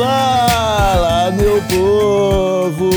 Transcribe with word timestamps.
Fala, 0.00 1.30
meu 1.32 1.60
povo! 1.68 2.90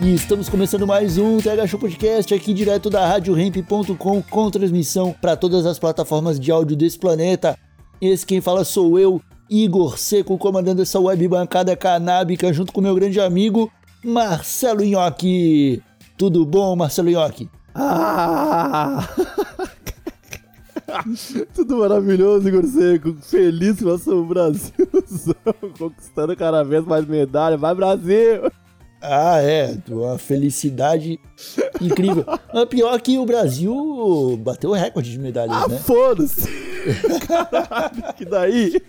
E 0.00 0.12
estamos 0.12 0.48
começando 0.48 0.84
mais 0.88 1.16
um 1.18 1.38
TH 1.38 1.68
Show 1.68 1.78
Podcast 1.78 2.34
aqui 2.34 2.52
direto 2.52 2.90
da 2.90 3.06
RadioRamp.com 3.06 4.20
com 4.22 4.50
transmissão 4.50 5.14
para 5.20 5.36
todas 5.36 5.66
as 5.66 5.78
plataformas 5.78 6.40
de 6.40 6.50
áudio 6.50 6.76
desse 6.76 6.98
planeta. 6.98 7.56
Esse 8.00 8.26
quem 8.26 8.40
fala 8.40 8.64
sou 8.64 8.98
eu, 8.98 9.22
Igor 9.48 9.96
Seco, 9.96 10.36
comandando 10.36 10.82
essa 10.82 10.98
web 10.98 11.28
bancada 11.28 11.76
canábica 11.76 12.52
junto 12.52 12.72
com 12.72 12.80
meu 12.80 12.96
grande 12.96 13.20
amigo 13.20 13.70
Marcelo 14.04 14.84
Nhoque. 14.84 15.80
Tudo 16.18 16.44
bom, 16.44 16.74
Marcelo 16.74 17.08
Nhoque? 17.08 17.48
Ah! 17.72 19.08
Tudo 21.54 21.78
maravilhoso, 21.78 22.48
Igor 22.48 22.64
Seco. 22.66 23.14
Feliz 23.22 23.76
que 23.78 23.84
nós 23.84 24.02
somos 24.02 24.24
o 24.24 24.26
Brasilzão, 24.26 25.34
conquistando 25.78 26.36
cada 26.36 26.62
vez 26.62 26.84
mais 26.84 27.06
medalha. 27.06 27.56
Vai, 27.56 27.74
Brasil! 27.74 28.50
Ah, 29.04 29.40
é, 29.42 29.76
uma 29.90 30.16
felicidade 30.16 31.18
incrível. 31.80 32.24
Mas 32.54 32.64
pior 32.66 33.00
que 33.00 33.18
o 33.18 33.26
Brasil 33.26 34.38
bateu 34.40 34.70
o 34.70 34.74
recorde 34.74 35.10
de 35.10 35.18
medalhas, 35.18 35.56
Ah, 35.56 35.66
né? 35.68 35.76
foda-se! 35.78 36.48
Caralho, 37.26 38.14
que 38.16 38.24
daí? 38.24 38.80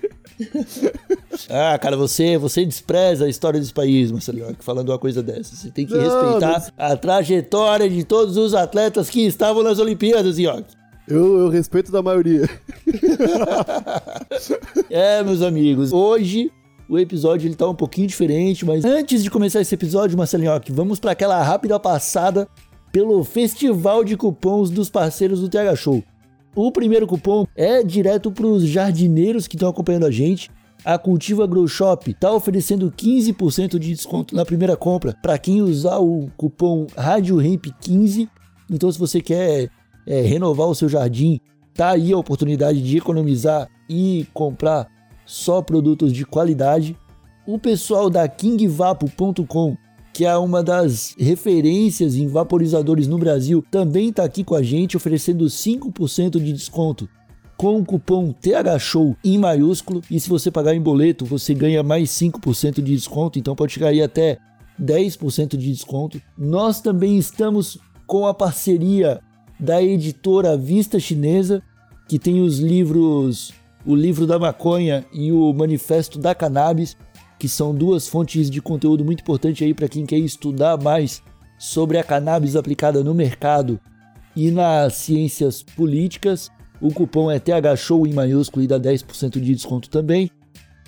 Ah, 1.50 1.78
cara, 1.80 1.98
você, 1.98 2.38
você 2.38 2.64
despreza 2.66 3.26
a 3.26 3.30
história 3.30 3.59
desse 3.59 3.74
país, 3.74 4.12
Marcelo 4.12 4.56
falando 4.59 4.90
uma 4.90 5.00
coisa 5.00 5.24
dessa. 5.24 5.56
Você 5.56 5.72
tem 5.72 5.86
que 5.86 5.94
Não, 5.96 6.02
respeitar 6.02 6.72
a 6.78 6.96
trajetória 6.96 7.90
de 7.90 8.04
todos 8.04 8.38
os 8.38 8.54
atletas 8.54 9.09
que 9.09 9.26
estavam 9.26 9.64
nas 9.64 9.80
Olimpíadas, 9.80 10.38
York. 10.38 10.66
Eu, 11.08 11.40
eu 11.40 11.50
respeito 11.50 11.92
da 11.92 12.02
maioria. 12.02 12.50
É, 14.90 15.23
meus 15.23 15.42
amigos, 15.42 15.92
hoje 15.92 16.52
o 16.88 17.00
episódio 17.00 17.48
ele 17.48 17.56
tá 17.56 17.68
um 17.68 17.76
pouquinho 17.76 18.08
diferente, 18.08 18.66
mas 18.66 18.86
antes 18.86 19.24
de 19.24 19.31
começar 19.31 19.62
esse 19.62 19.74
episódio, 19.74 20.18
Marcelo 20.18 20.44
York, 20.44 20.72
vamos 20.72 21.00
para 21.00 21.12
aquela 21.12 21.42
rápida 21.42 21.80
passada 21.80 22.48
pelo 22.92 23.24
festival 23.24 24.04
de 24.04 24.16
cupons 24.16 24.70
dos 24.70 24.90
parceiros 24.90 25.40
do 25.42 25.50
TH 25.50 25.76
Show. 25.76 26.04
O 26.56 26.72
primeiro 26.72 27.08
cupom 27.08 27.48
é 27.56 27.81
direto 27.81 28.31
para 28.31 28.46
os 28.46 28.64
jardineiros 28.64 29.48
que 29.48 29.56
estão 29.56 29.70
acompanhando 29.70 30.06
a 30.06 30.12
gente. 30.12 30.52
A 30.86 30.98
Cultiva 30.98 31.48
Grow 31.48 31.68
Shop 31.68 32.12
está 32.12 32.31
oferecendo 32.31 32.92
15% 32.92 33.80
de 33.80 33.90
desconto 33.90 34.36
na 34.36 34.46
primeira 34.46 34.76
compra 34.76 35.16
para 35.22 35.38
quem 35.38 35.62
usar 35.62 35.98
o 35.98 36.30
cupom 36.38 36.86
RadioRamp15. 36.96 38.30
Então, 38.70 38.92
se 38.92 39.00
você 39.00 39.22
quer 39.22 39.70
é, 40.06 40.22
renovar 40.22 40.68
o 40.68 40.76
seu 40.76 40.90
jardim, 40.90 41.40
tá 41.73 41.92
aí 41.92 42.12
a 42.12 42.18
oportunidade 42.18 42.82
de 42.82 42.98
economizar 42.98 43.70
e 43.90 44.28
comprar 44.34 44.88
só 45.26 45.62
produtos 45.62 46.12
de 46.14 46.26
qualidade. 46.26 46.98
O 47.46 47.58
pessoal 47.58 48.09
da 48.09 48.28
KingVapo.com, 48.28 49.78
que 50.14 50.25
é 50.25 50.38
uma 50.38 50.64
das 50.64 51.16
referências 51.18 52.16
em 52.16 52.28
vaporizadores 52.28 53.08
no 53.08 53.18
Brasil, 53.18 53.64
também 53.72 54.09
está 54.09 54.24
aqui 54.24 54.44
com 54.44 54.56
a 54.56 54.62
gente 54.62 54.96
oferecendo 54.96 55.46
5% 55.46 56.40
de 56.40 56.53
desconto 56.53 57.09
com 57.58 57.80
o 57.80 57.85
cupom 57.85 58.34
THSHOW 58.34 59.16
em 59.24 59.38
maiúsculo. 59.38 60.02
E 60.09 60.20
se 60.20 60.30
você 60.30 60.52
pagar 60.52 60.75
em 60.75 60.81
boleto, 60.81 61.25
você 61.25 61.53
ganha 61.53 61.84
mais 61.84 62.09
5% 62.09 62.75
de 62.75 62.96
desconto, 62.96 63.40
então 63.40 63.56
pode 63.56 63.74
chegar 63.74 63.88
aí 63.88 64.02
até 64.02 64.38
10% 64.81 65.56
de 65.58 65.72
desconto. 65.72 66.22
Nós 66.38 66.81
também 66.81 67.18
estamos 67.18 67.78
com 68.06 68.28
a 68.28 68.34
parceria 68.34 69.22
da 69.59 69.81
editora 69.81 70.58
Vista 70.58 71.00
Chinesa, 71.00 71.62
que 72.08 72.19
tem 72.19 72.41
os 72.41 72.59
livros 72.59 73.53
O 73.86 73.96
Livro 73.96 74.28
da 74.28 74.38
Maconha 74.38 75.06
e 75.14 75.31
o 75.31 75.53
Manifesto 75.53 76.19
da 76.19 76.36
Cannabis, 76.36 76.97
que 77.40 77.47
são 77.47 77.74
duas 77.74 78.08
fontes 78.08 78.50
de 78.50 78.62
conteúdo 78.62 79.03
muito 79.03 79.22
importante 79.22 79.64
aí 79.64 79.74
para 79.74 79.90
quem 79.90 80.06
quer 80.06 80.18
estudar 80.18 80.81
mais 80.81 81.22
sobre 81.58 81.97
a 81.97 82.03
cannabis 82.03 82.56
aplicada 82.56 83.03
no 83.03 83.14
mercado 83.14 83.80
e 84.36 84.52
nas 84.52 84.96
ciências 84.96 85.62
políticas. 85.62 86.50
O 86.81 86.94
cupom 86.94 87.31
é 87.31 87.40
THSHOW 87.40 88.08
em 88.08 88.14
maiúsculo 88.14 88.64
e 88.64 88.68
dá 88.68 88.80
10% 88.80 89.40
de 89.40 89.53
desconto 89.53 89.90
também. 89.90 90.30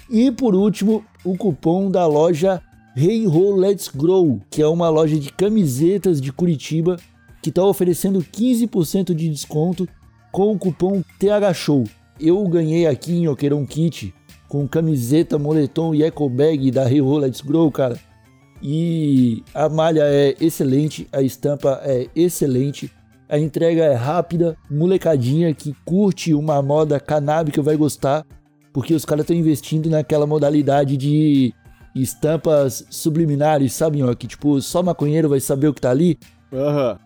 E 0.09 0.31
por 0.31 0.55
último, 0.55 1.03
o 1.23 1.37
cupom 1.37 1.89
da 1.89 2.05
loja 2.05 2.61
Hey 2.95 3.25
Let's 3.27 3.89
Grow, 3.93 4.41
que 4.49 4.61
é 4.61 4.67
uma 4.67 4.89
loja 4.89 5.19
de 5.19 5.31
camisetas 5.31 6.21
de 6.21 6.31
Curitiba 6.31 6.97
que 7.45 7.49
está 7.49 7.63
oferecendo 7.63 8.23
15% 8.23 9.13
de 9.13 9.29
desconto 9.29 9.87
com 10.31 10.51
o 10.51 10.57
cupom 10.57 11.03
THSHOW. 11.19 11.83
Eu 12.19 12.43
ganhei 12.47 12.87
aqui 12.87 13.17
em 13.17 13.27
Oqueirão 13.27 13.63
Kit 13.67 14.11
com 14.49 14.67
camiseta, 14.67 15.37
moletom 15.37 15.93
e 15.93 16.01
eco 16.01 16.27
bag 16.27 16.71
da 16.71 16.85
Ho 16.85 17.19
Let's 17.19 17.41
Grow, 17.41 17.71
cara. 17.71 17.99
E 18.63 19.43
a 19.53 19.69
malha 19.69 20.05
é 20.05 20.35
excelente, 20.41 21.07
a 21.13 21.21
estampa 21.21 21.81
é 21.83 22.07
excelente, 22.15 22.91
a 23.29 23.37
entrega 23.37 23.83
é 23.83 23.93
rápida, 23.93 24.57
molecadinha 24.67 25.53
que 25.53 25.75
curte 25.85 26.33
uma 26.33 26.59
moda 26.63 26.99
canábica 26.99 27.61
vai 27.61 27.75
gostar, 27.75 28.25
porque 28.73 28.95
os 28.95 29.05
caras 29.05 29.21
estão 29.21 29.37
investindo 29.37 29.87
naquela 29.87 30.25
modalidade 30.25 30.97
de 30.97 31.53
estampas 31.95 32.87
subliminares, 32.89 33.71
sabe, 33.73 34.01
ó, 34.01 34.15
que 34.15 34.25
tipo, 34.25 34.59
só 34.63 34.81
maconheiro 34.81 35.29
vai 35.29 35.39
saber 35.39 35.67
o 35.67 35.75
que 35.75 35.81
tá 35.81 35.91
ali. 35.91 36.17
Aham. 36.51 36.97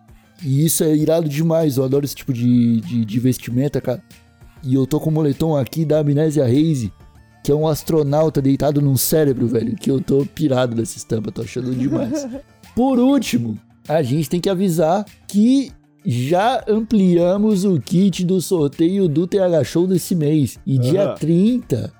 E 0.42 0.64
isso 0.64 0.84
é 0.84 0.94
irado 0.94 1.28
demais, 1.28 1.76
eu 1.76 1.84
adoro 1.84 2.04
esse 2.04 2.14
tipo 2.14 2.32
de, 2.32 2.80
de, 2.80 3.04
de 3.04 3.20
vestimenta, 3.20 3.80
cara. 3.80 4.02
E 4.62 4.74
eu 4.74 4.86
tô 4.86 5.00
com 5.00 5.10
o 5.10 5.12
moletom 5.12 5.56
aqui 5.56 5.84
da 5.84 6.00
Amnésia 6.00 6.44
Haze, 6.44 6.92
que 7.42 7.50
é 7.50 7.54
um 7.54 7.66
astronauta 7.66 8.40
deitado 8.42 8.80
num 8.80 8.96
cérebro, 8.96 9.46
velho, 9.46 9.76
que 9.76 9.90
eu 9.90 10.00
tô 10.00 10.26
pirado 10.26 10.76
nessa 10.76 10.98
estampa, 10.98 11.32
tô 11.32 11.42
achando 11.42 11.74
demais. 11.74 12.26
Por 12.74 12.98
último, 12.98 13.58
a 13.88 14.02
gente 14.02 14.28
tem 14.28 14.40
que 14.40 14.48
avisar 14.48 15.04
que 15.26 15.72
já 16.04 16.64
ampliamos 16.68 17.64
o 17.64 17.78
kit 17.80 18.24
do 18.24 18.40
sorteio 18.40 19.08
do 19.08 19.26
TH 19.26 19.64
Show 19.64 19.86
desse 19.86 20.14
mês. 20.14 20.58
E 20.66 20.78
dia 20.78 21.04
Aham. 21.04 21.14
30 21.16 21.92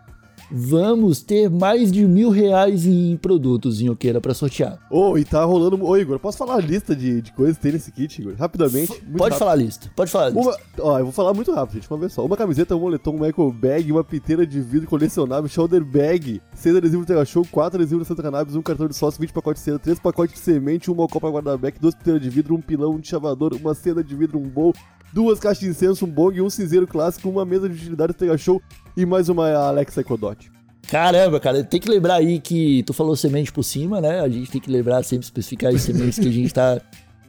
vamos 0.50 1.22
ter 1.22 1.48
mais 1.48 1.90
de 1.92 2.06
mil 2.06 2.30
reais 2.30 2.86
em 2.86 3.16
produtos 3.16 3.80
em 3.80 3.88
Oqueira 3.88 4.20
pra 4.20 4.34
sortear. 4.34 4.78
Ô, 4.90 5.16
e 5.16 5.24
tá 5.24 5.44
rolando. 5.44 5.82
Ô, 5.84 5.96
Igor, 5.96 6.18
posso 6.18 6.38
falar 6.38 6.56
a 6.56 6.60
lista 6.60 6.94
de, 6.94 7.22
de 7.22 7.32
coisas 7.32 7.56
que 7.56 7.62
tem 7.62 7.72
nesse 7.72 7.92
kit, 7.92 8.20
Igor? 8.20 8.34
Rapidamente. 8.38 8.90
muito 8.90 9.18
pode 9.18 9.20
rápido. 9.20 9.38
falar 9.38 9.52
a 9.52 9.56
lista, 9.56 9.90
pode 9.94 10.10
falar 10.10 10.26
a 10.26 10.30
lista. 10.30 10.50
Uma, 10.50 10.56
ó, 10.80 10.98
eu 10.98 11.04
vou 11.04 11.12
falar 11.12 11.34
muito 11.34 11.52
rápido, 11.52 11.74
gente, 11.74 11.90
uma 11.90 11.98
vez 11.98 12.12
só. 12.12 12.24
Uma 12.24 12.36
camiseta, 12.36 12.74
um 12.74 12.80
moletom, 12.80 13.16
um 13.16 13.24
eco 13.24 13.50
bag, 13.52 13.90
uma 13.92 14.04
piteira 14.04 14.46
de 14.46 14.60
vidro 14.60 14.88
colecionável, 14.88 15.48
shoulder 15.48 15.84
bag, 15.84 16.40
seis 16.54 16.74
adesivos 16.74 17.06
do 17.06 17.08
Tega 17.08 17.24
Show, 17.24 17.46
quatro 17.50 17.78
adesivos 17.78 18.06
da 18.06 18.08
Santa 18.08 18.22
Cannabis, 18.22 18.56
um 18.56 18.62
cartão 18.62 18.88
de 18.88 18.96
sócio, 18.96 19.20
20 19.20 19.32
pacotes 19.32 19.62
de 19.62 19.64
seda, 19.64 19.78
três 19.78 19.98
pacotes 19.98 20.34
de 20.34 20.40
semente, 20.40 20.90
uma 20.90 21.06
copa 21.06 21.28
guarda-back, 21.30 21.78
duas 21.80 21.94
piteiras 21.94 22.22
de 22.22 22.30
vidro, 22.30 22.54
um 22.54 22.60
pilão, 22.60 22.94
um 22.94 23.02
chavador, 23.02 23.54
uma 23.54 23.74
seda 23.74 24.02
de 24.02 24.14
vidro, 24.14 24.38
um 24.38 24.48
bowl, 24.48 24.74
duas 25.12 25.38
caixas 25.38 25.60
de 25.60 25.68
incenso, 25.68 26.04
um 26.04 26.08
bong, 26.08 26.40
um 26.40 26.50
cinzeiro 26.50 26.86
clássico, 26.86 27.28
uma 27.28 27.44
mesa 27.44 27.68
de 27.68 27.74
utilidades 27.74 28.14
do 28.14 28.18
Tega 28.18 28.36
Show 28.38 28.60
e 28.96 29.04
mais 29.04 29.28
uma 29.28 29.52
Alexa 29.52 30.00
Ecodot. 30.00 30.50
Caramba, 30.88 31.38
cara, 31.38 31.62
tem 31.62 31.80
que 31.80 31.88
lembrar 31.88 32.16
aí 32.16 32.40
que 32.40 32.82
tu 32.84 32.92
falou 32.92 33.14
semente 33.14 33.52
por 33.52 33.62
cima, 33.62 34.00
né? 34.00 34.20
A 34.20 34.28
gente 34.28 34.50
tem 34.50 34.60
que 34.60 34.70
lembrar 34.70 35.02
sempre 35.04 35.24
especificar 35.24 35.72
as 35.72 35.82
sementes 35.82 36.18
que 36.18 36.28
a 36.28 36.32
gente 36.32 36.52
tá 36.52 36.80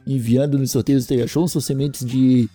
enviando 0.06 0.58
nos 0.58 0.70
sorteios 0.70 1.04
do 1.04 1.08
Tega 1.08 1.26
Show, 1.28 1.46
são 1.46 1.60
sementes 1.60 2.04
de, 2.04 2.48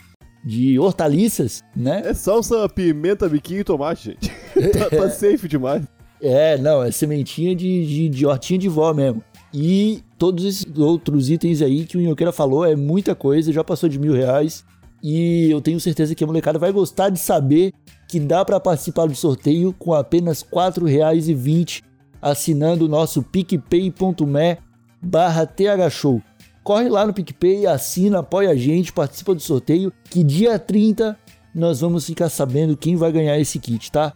de 0.44 0.77
hortaliças, 0.77 1.63
né? 1.75 2.01
É 2.03 2.13
salsa, 2.13 2.68
pimenta, 2.68 3.29
biquinho 3.29 3.62
e 3.62 3.63
tomate, 3.63 4.12
gente. 4.12 4.29
tá, 4.77 4.89
tá 4.89 5.09
safe 5.09 5.47
demais. 5.47 5.83
É, 6.21 6.57
não, 6.57 6.83
é 6.83 6.91
sementinha 6.91 7.56
de, 7.56 7.85
de, 7.85 8.09
de 8.09 8.25
hortinha 8.25 8.59
de 8.59 8.68
vó 8.68 8.94
mesmo. 8.94 9.24
E 9.53 10.03
todos 10.18 10.44
esses 10.44 10.65
outros 10.77 11.29
itens 11.29 11.62
aí 11.62 11.85
que 11.85 11.97
o 11.97 12.01
Inhoqueira 12.01 12.31
falou 12.31 12.65
é 12.65 12.75
muita 12.75 13.15
coisa, 13.15 13.53
já 13.53 13.63
passou 13.63 13.88
de 13.88 14.00
mil 14.00 14.13
reais. 14.13 14.65
E 15.01 15.49
eu 15.49 15.61
tenho 15.61 15.79
certeza 15.79 16.15
que 16.15 16.23
a 16.23 16.27
molecada 16.27 16.57
vai 16.57 16.71
gostar 16.71 17.09
de 17.09 17.19
saber 17.19 17.73
que 18.07 18.19
dá 18.19 18.44
para 18.44 18.59
participar 18.59 19.07
do 19.07 19.15
sorteio 19.15 19.73
com 19.73 19.94
apenas 19.94 20.41
R$ 20.41 20.49
4,20 20.51 21.83
assinando 22.21 22.85
o 22.85 22.89
nosso 22.89 23.21
picpay.me 23.21 24.57
barra 25.01 25.45
thshow. 25.45 26.21
Corre 26.63 26.89
lá 26.89 27.05
no 27.05 27.13
PicPay, 27.13 27.65
assina, 27.65 28.19
apoia 28.19 28.49
a 28.49 28.55
gente, 28.55 28.91
participa 28.91 29.33
do 29.33 29.41
sorteio, 29.41 29.94
que 30.09 30.23
dia 30.23 30.59
30 30.59 31.17
nós 31.55 31.79
vamos 31.79 32.05
ficar 32.05 32.29
sabendo 32.29 32.75
quem 32.75 32.95
vai 32.95 33.11
ganhar 33.11 33.39
esse 33.39 33.57
kit, 33.57 33.91
tá? 33.91 34.13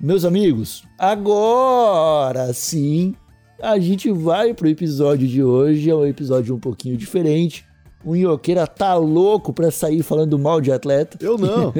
Meus 0.00 0.24
amigos, 0.24 0.84
agora 0.96 2.52
sim 2.52 3.16
a 3.60 3.78
gente 3.78 4.10
vai 4.12 4.54
pro 4.54 4.68
episódio 4.68 5.26
de 5.26 5.42
hoje. 5.42 5.90
É 5.90 5.94
um 5.94 6.06
episódio 6.06 6.54
um 6.54 6.60
pouquinho 6.60 6.96
diferente. 6.96 7.66
O 8.04 8.14
Inhoqueira 8.14 8.66
tá 8.66 8.94
louco 8.94 9.52
pra 9.52 9.70
sair 9.70 10.02
falando 10.02 10.38
mal 10.38 10.60
de 10.60 10.70
atleta. 10.70 11.18
Eu 11.20 11.36
não. 11.36 11.72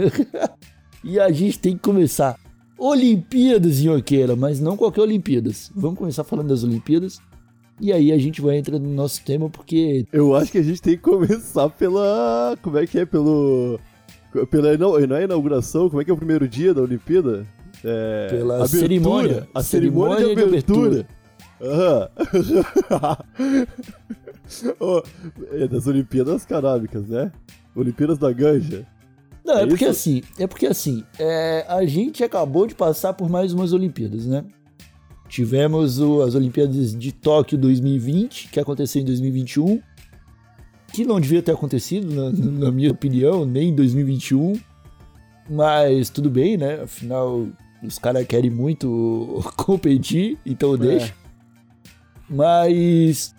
e 1.05 1.19
a 1.19 1.31
gente 1.31 1.59
tem 1.59 1.75
que 1.75 1.83
começar. 1.83 2.39
Olimpíadas, 2.77 3.81
Inhoqueira, 3.81 4.37
mas 4.37 4.61
não 4.61 4.77
qualquer 4.77 5.03
Olimpíadas. 5.03 5.71
Vamos 5.75 5.99
começar 5.99 6.25
falando 6.25 6.49
das 6.49 6.65
Olimpíadas. 6.65 7.21
E 7.81 7.93
aí 7.93 8.13
a 8.13 8.19
gente 8.19 8.41
vai 8.41 8.57
entrar 8.57 8.79
no 8.79 8.89
nosso 8.89 9.25
tema 9.25 9.49
porque. 9.49 10.07
Eu 10.13 10.35
acho 10.35 10.51
que 10.51 10.59
a 10.59 10.63
gente 10.63 10.83
tem 10.83 10.97
que 10.97 11.03
começar 11.03 11.69
pela. 11.71 12.57
Como 12.63 12.79
é 12.79 12.87
que 12.87 12.99
é? 12.99 13.07
Pelo. 13.07 13.79
Pela 14.51 14.77
não, 14.77 14.99
não 15.01 15.17
é 15.17 15.25
inauguração, 15.25 15.89
como 15.89 16.03
é 16.03 16.05
que 16.05 16.11
é 16.11 16.15
o 16.15 16.17
primeiro 16.17 16.47
dia 16.47 16.75
da 16.75 16.83
Olimpíada? 16.83 17.47
É, 17.85 18.29
Pela 18.31 18.57
abertura, 18.57 18.81
cerimônia. 18.81 19.49
A 19.55 19.63
cerimônia, 19.63 20.35
de 20.35 20.43
abertura. 20.43 21.07
Aham. 21.61 22.09
oh, 24.81 25.03
é 25.53 25.67
das 25.69 25.87
Olimpíadas 25.87 26.45
Canábicas, 26.45 27.09
né? 27.09 27.33
Olimpíadas 27.75 28.19
da 28.19 28.33
Ganja. 28.33 28.87
Não, 29.45 29.59
é, 29.59 29.63
É 29.63 29.67
porque 29.67 29.85
isso? 29.85 29.91
assim, 29.91 30.23
é 30.39 30.47
porque 30.47 30.67
assim, 30.67 31.05
é, 31.19 31.65
a 31.69 31.85
gente 31.87 32.23
acabou 32.23 32.67
de 32.67 32.75
passar 32.75 33.13
por 33.15 33.29
mais 33.29 33.53
umas 33.53 33.73
Olimpíadas, 33.73 34.27
né? 34.27 34.45
Tivemos 35.29 35.99
o- 35.99 36.23
as 36.23 36.35
Olimpíadas 36.35 36.97
de 36.97 37.13
Tóquio 37.13 37.59
2020, 37.59 38.49
que 38.49 38.59
aconteceu 38.61 39.03
em 39.03 39.05
2021, 39.05 39.81
que 40.93 41.05
não 41.05 41.21
devia 41.21 41.43
ter 41.43 41.53
acontecido, 41.53 42.13
na, 42.15 42.31
na 42.67 42.73
minha 42.73 42.91
opinião, 42.91 43.45
nem 43.45 43.69
em 43.71 43.75
2021, 43.75 44.59
mas 45.51 46.09
tudo 46.11 46.31
bem, 46.31 46.57
né? 46.57 46.83
Afinal, 46.83 47.47
os 47.83 47.99
caras 47.99 48.27
querem 48.27 48.51
muito 48.51 49.41
competir, 49.57 50.39
então 50.45 50.77
deixa. 50.77 51.15
Mas 52.29 53.35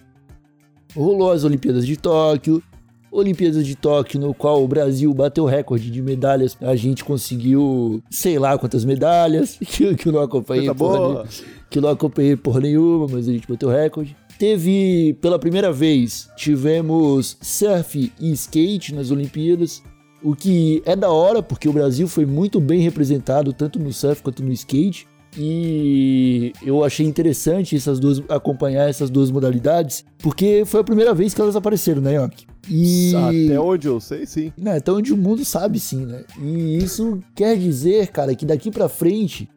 rolou 0.96 1.32
as 1.32 1.44
Olimpíadas 1.44 1.86
de 1.86 1.98
Tóquio, 1.98 2.64
Olimpíadas 3.12 3.66
de 3.66 3.76
Tóquio, 3.76 4.20
no 4.20 4.34
qual 4.34 4.64
o 4.64 4.68
Brasil 4.68 5.14
bateu 5.14 5.46
recorde 5.46 5.90
de 5.90 6.02
medalhas. 6.02 6.58
A 6.62 6.76
gente 6.76 7.04
conseguiu, 7.04 8.04
sei 8.10 8.38
lá 8.38 8.58
quantas 8.58 8.86
medalhas, 8.86 9.58
que, 9.66 9.96
que 9.96 10.08
eu 10.08 10.12
não 10.12 10.22
acompanhei 10.22 10.74
porra 10.74 11.00
nenhuma, 11.00 11.26
que 11.70 11.78
eu 11.78 11.82
não 11.82 11.90
acompanhei 11.90 12.36
por 12.36 12.62
nenhuma, 12.62 13.08
mas 13.10 13.28
a 13.28 13.32
gente 13.32 13.48
bateu 13.48 13.70
recorde. 13.70 14.16
Teve, 14.38 15.18
pela 15.20 15.38
primeira 15.38 15.72
vez, 15.72 16.30
tivemos 16.38 17.38
surf 17.42 18.12
e 18.20 18.32
skate 18.32 18.96
nas 18.96 19.12
Olimpíadas, 19.12 19.84
o 20.24 20.36
que 20.36 20.82
é 20.86 20.96
da 20.96 21.10
hora, 21.10 21.42
porque 21.44 21.68
o 21.68 21.74
Brasil 21.74 22.08
foi 22.08 22.26
muito 22.26 22.60
bem 22.60 22.80
representado, 22.80 23.52
tanto 23.52 23.80
no 23.80 23.92
surf 23.92 24.22
quanto 24.22 24.44
no 24.44 24.52
skate. 24.52 25.08
E 25.42 26.52
eu 26.62 26.84
achei 26.84 27.06
interessante 27.06 27.74
essas 27.74 27.98
duas 27.98 28.22
acompanhar 28.28 28.90
essas 28.90 29.10
duas 29.10 29.32
modalidades, 29.32 30.04
porque 30.18 30.64
foi 30.66 30.82
a 30.82 30.84
primeira 30.84 31.14
vez 31.14 31.34
que 31.34 31.40
elas 31.40 31.56
apareceram, 31.56 32.02
né, 32.02 32.16
Yoki? 32.16 32.46
E 32.70 33.14
Até 33.16 33.60
onde 33.60 33.88
eu 33.88 34.02
sei, 34.02 34.26
sim. 34.26 34.52
né, 34.58 34.78
até 34.78 34.92
onde 34.92 35.14
o 35.14 35.18
mundo 35.18 35.46
sabe 35.46 35.80
sim, 35.80 36.06
né? 36.06 36.24
E 36.38 36.78
isso 36.78 37.20
quer 37.34 37.58
dizer, 37.58 38.08
cara, 38.10 38.36
que 38.36 38.46
daqui 38.46 38.70
pra 38.70 38.90
frente, 38.90 39.50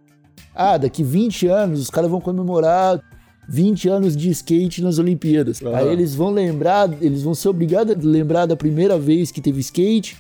ah, 0.55 0.79
daqui 0.79 1.02
20 1.02 1.49
anos 1.49 1.81
os 1.81 1.90
caras 1.90 2.08
vão 2.08 2.20
comemorar 2.20 3.02
20 3.49 3.88
anos 3.88 4.17
de 4.17 4.31
skate 4.31 4.81
nas 4.82 4.99
Olimpíadas. 4.99 5.61
Aham. 5.61 5.76
Aí 5.76 5.88
eles 5.88 6.14
vão 6.14 6.31
lembrar, 6.31 6.88
eles 7.02 7.25
vão 7.25 7.34
ser 7.34 7.49
obrigados 7.49 7.93
a 7.93 7.99
lembrar 8.08 8.46
da 8.46 8.55
primeira 8.55 8.96
vez 8.96 9.32
que 9.32 9.40
teve 9.40 9.58
skate 9.61 10.17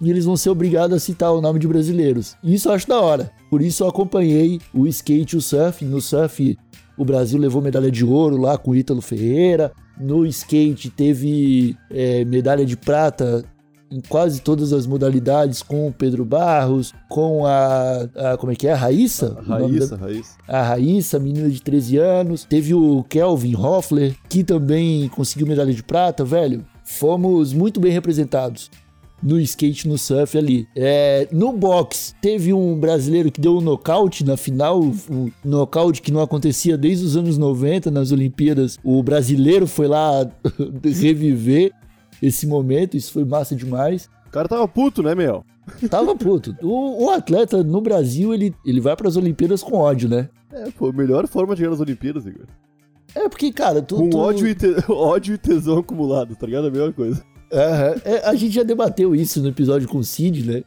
e 0.00 0.10
eles 0.10 0.24
vão 0.24 0.36
ser 0.36 0.48
obrigados 0.48 0.96
a 0.96 0.98
citar 0.98 1.32
o 1.32 1.40
nome 1.40 1.58
de 1.58 1.68
brasileiros. 1.68 2.34
Isso 2.42 2.68
eu 2.68 2.72
acho 2.72 2.88
da 2.88 2.98
hora. 2.98 3.30
Por 3.52 3.60
isso 3.60 3.84
eu 3.84 3.88
acompanhei 3.88 4.58
o 4.72 4.86
skate 4.86 5.34
e 5.34 5.38
o 5.38 5.42
surf. 5.42 5.84
No 5.84 6.00
surf, 6.00 6.58
o 6.96 7.04
Brasil 7.04 7.38
levou 7.38 7.60
medalha 7.60 7.90
de 7.90 8.02
ouro 8.02 8.38
lá 8.38 8.56
com 8.56 8.70
o 8.70 8.74
Ítalo 8.74 9.02
Ferreira. 9.02 9.70
No 10.00 10.24
skate 10.24 10.88
teve 10.88 11.76
é, 11.90 12.24
medalha 12.24 12.64
de 12.64 12.78
prata 12.78 13.44
em 13.90 14.00
quase 14.08 14.40
todas 14.40 14.72
as 14.72 14.86
modalidades 14.86 15.60
com 15.62 15.86
o 15.86 15.92
Pedro 15.92 16.24
Barros, 16.24 16.94
com 17.10 17.44
a, 17.44 18.08
a- 18.16 18.38
como 18.38 18.52
é 18.52 18.56
que 18.56 18.66
é, 18.66 18.72
a 18.72 18.76
Raíssa? 18.76 19.36
Nome 19.46 19.78
Raíssa, 19.78 19.96
Raíssa. 19.96 20.38
a 20.48 20.62
Raíssa, 20.62 21.18
menina 21.18 21.50
de 21.50 21.60
13 21.60 21.98
anos. 21.98 22.44
Teve 22.44 22.72
o 22.72 23.04
Kelvin 23.06 23.54
Hoffler, 23.54 24.14
que 24.30 24.42
também 24.42 25.08
conseguiu 25.10 25.46
medalha 25.46 25.74
de 25.74 25.82
prata, 25.82 26.24
velho. 26.24 26.64
Fomos 26.84 27.52
muito 27.52 27.78
bem 27.80 27.92
representados 27.92 28.70
no 29.22 29.38
skate, 29.40 29.86
no 29.86 29.96
surf 29.96 30.36
ali. 30.36 30.66
É, 30.74 31.28
no 31.30 31.52
boxe, 31.52 32.14
teve 32.20 32.52
um 32.52 32.78
brasileiro 32.78 33.30
que 33.30 33.40
deu 33.40 33.56
um 33.56 33.60
nocaute 33.60 34.24
na 34.24 34.36
final, 34.36 34.80
um 34.82 35.30
nocaute 35.44 36.02
que 36.02 36.10
não 36.10 36.20
acontecia 36.20 36.76
desde 36.76 37.04
os 37.04 37.16
anos 37.16 37.38
90 37.38 37.90
nas 37.90 38.10
Olimpíadas. 38.12 38.78
O 38.82 39.02
brasileiro 39.02 39.66
foi 39.66 39.86
lá 39.86 40.28
reviver 40.82 41.72
esse 42.20 42.46
momento, 42.46 42.96
isso 42.96 43.12
foi 43.12 43.24
massa 43.24 43.54
demais. 43.54 44.08
O 44.26 44.30
cara 44.30 44.48
tava 44.48 44.66
puto, 44.66 45.02
né, 45.02 45.14
meu? 45.14 45.44
Tava 45.88 46.14
puto. 46.16 46.56
O, 46.62 47.04
o 47.06 47.10
atleta 47.10 47.62
no 47.62 47.80
Brasil, 47.80 48.34
ele, 48.34 48.54
ele 48.66 48.80
vai 48.80 48.96
para 48.96 49.08
as 49.08 49.16
Olimpíadas 49.16 49.62
com 49.62 49.76
ódio, 49.76 50.08
né? 50.08 50.28
É, 50.52 50.70
pô, 50.70 50.88
a 50.88 50.92
melhor 50.92 51.26
forma 51.28 51.54
de 51.54 51.62
ganhar 51.62 51.70
nas 51.70 51.80
Olimpíadas, 51.80 52.26
Igor. 52.26 52.46
É 53.14 53.28
porque, 53.28 53.52
cara, 53.52 53.80
tu, 53.82 53.96
Com 53.96 54.08
tu- 54.10 54.18
ódio, 54.18 54.46
e 54.48 54.54
te- 54.54 54.74
ódio 54.90 55.34
e 55.34 55.38
tesão 55.38 55.78
acumulado, 55.78 56.34
tá 56.34 56.46
ligado? 56.46 56.66
A 56.66 56.70
mesma 56.70 56.92
coisa. 56.92 57.22
Aham. 57.52 57.94
É, 58.04 58.26
a 58.26 58.34
gente 58.34 58.54
já 58.54 58.62
debateu 58.62 59.14
isso 59.14 59.42
no 59.42 59.48
episódio 59.48 59.88
com 59.88 59.98
o 59.98 60.04
Cid, 60.04 60.44
né? 60.44 60.64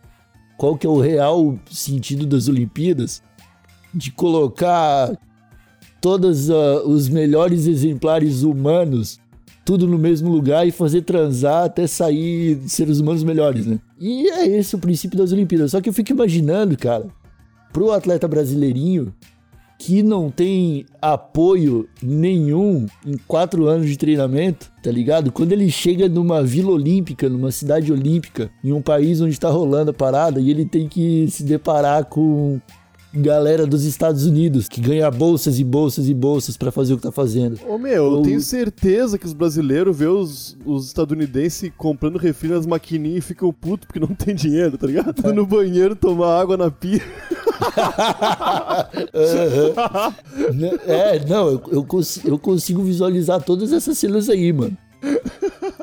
Qual 0.57 0.77
que 0.77 0.85
é 0.85 0.89
o 0.89 0.99
real 0.99 1.57
sentido 1.69 2.25
das 2.25 2.47
Olimpíadas? 2.47 3.21
De 3.93 4.11
colocar 4.11 5.17
todos 5.99 6.49
ah, 6.49 6.83
os 6.85 7.09
melhores 7.09 7.65
exemplares 7.65 8.43
humanos 8.43 9.19
tudo 9.65 9.87
no 9.87 9.97
mesmo 9.97 10.29
lugar 10.29 10.67
e 10.67 10.71
fazer 10.71 11.01
transar 11.01 11.65
até 11.65 11.87
sair 11.87 12.61
seres 12.67 12.99
humanos 12.99 13.23
melhores, 13.23 13.65
né? 13.65 13.79
E 13.99 14.29
é 14.29 14.47
esse 14.47 14.75
o 14.75 14.79
princípio 14.79 15.17
das 15.17 15.31
Olimpíadas. 15.31 15.71
Só 15.71 15.81
que 15.81 15.89
eu 15.89 15.93
fico 15.93 16.11
imaginando, 16.11 16.77
cara, 16.77 17.07
pro 17.73 17.91
atleta 17.91 18.27
brasileirinho 18.27 19.11
que 19.77 20.01
não 20.01 20.31
tem 20.31 20.85
apoio 21.01 21.87
nenhum 22.01 22.85
em 23.05 23.17
quatro 23.27 23.67
anos 23.67 23.87
de 23.89 23.97
treinamento, 23.97 24.71
tá 24.81 24.89
ligado? 24.91 25.31
Quando 25.31 25.51
ele 25.51 25.69
chega 25.69 26.07
numa 26.07 26.41
vila 26.43 26.71
olímpica, 26.71 27.27
numa 27.29 27.51
cidade 27.51 27.91
olímpica, 27.91 28.49
em 28.63 28.71
um 28.71 28.81
país 28.81 29.19
onde 29.21 29.39
tá 29.39 29.49
rolando 29.49 29.91
a 29.91 29.93
parada, 29.93 30.39
e 30.39 30.49
ele 30.49 30.65
tem 30.65 30.87
que 30.87 31.27
se 31.29 31.43
deparar 31.43 32.05
com 32.05 32.59
galera 33.17 33.65
dos 33.65 33.85
Estados 33.85 34.25
Unidos 34.25 34.67
que 34.67 34.81
ganha 34.81 35.09
bolsas 35.09 35.57
e 35.57 35.63
bolsas 35.63 36.09
e 36.09 36.13
bolsas 36.13 36.57
pra 36.57 36.69
fazer 36.69 36.93
o 36.93 36.97
que 36.97 37.03
tá 37.03 37.13
fazendo. 37.13 37.57
Ô, 37.65 37.77
meu, 37.77 37.93
eu 38.11 38.19
O- 38.19 38.21
tenho 38.21 38.41
certeza 38.41 39.17
que 39.17 39.25
os 39.25 39.31
brasileiros 39.31 39.97
vê 39.97 40.05
os, 40.07 40.57
os 40.65 40.87
estadunidenses 40.87 41.71
comprando 41.77 42.17
refri 42.17 42.49
nas 42.49 42.65
maquininhas 42.65 43.19
e 43.19 43.21
ficam 43.21 43.53
putos 43.53 43.85
porque 43.87 44.01
não 44.01 44.07
tem 44.13 44.35
dinheiro, 44.35 44.77
tá 44.77 44.85
ligado? 44.87 45.13
Tudo 45.13 45.33
no 45.33 45.45
banheiro, 45.45 45.95
tomar 45.95 46.37
água 46.41 46.57
na 46.57 46.69
pia. 46.69 47.01
Né? 50.53 50.71
É, 50.87 51.19
não, 51.27 51.47
eu, 51.49 51.61
eu, 51.71 51.83
cons- 51.83 52.23
eu 52.25 52.37
consigo 52.37 52.83
visualizar 52.83 53.41
todas 53.41 53.71
essas 53.71 53.97
cenas 53.97 54.29
aí, 54.29 54.51
mano. 54.53 54.77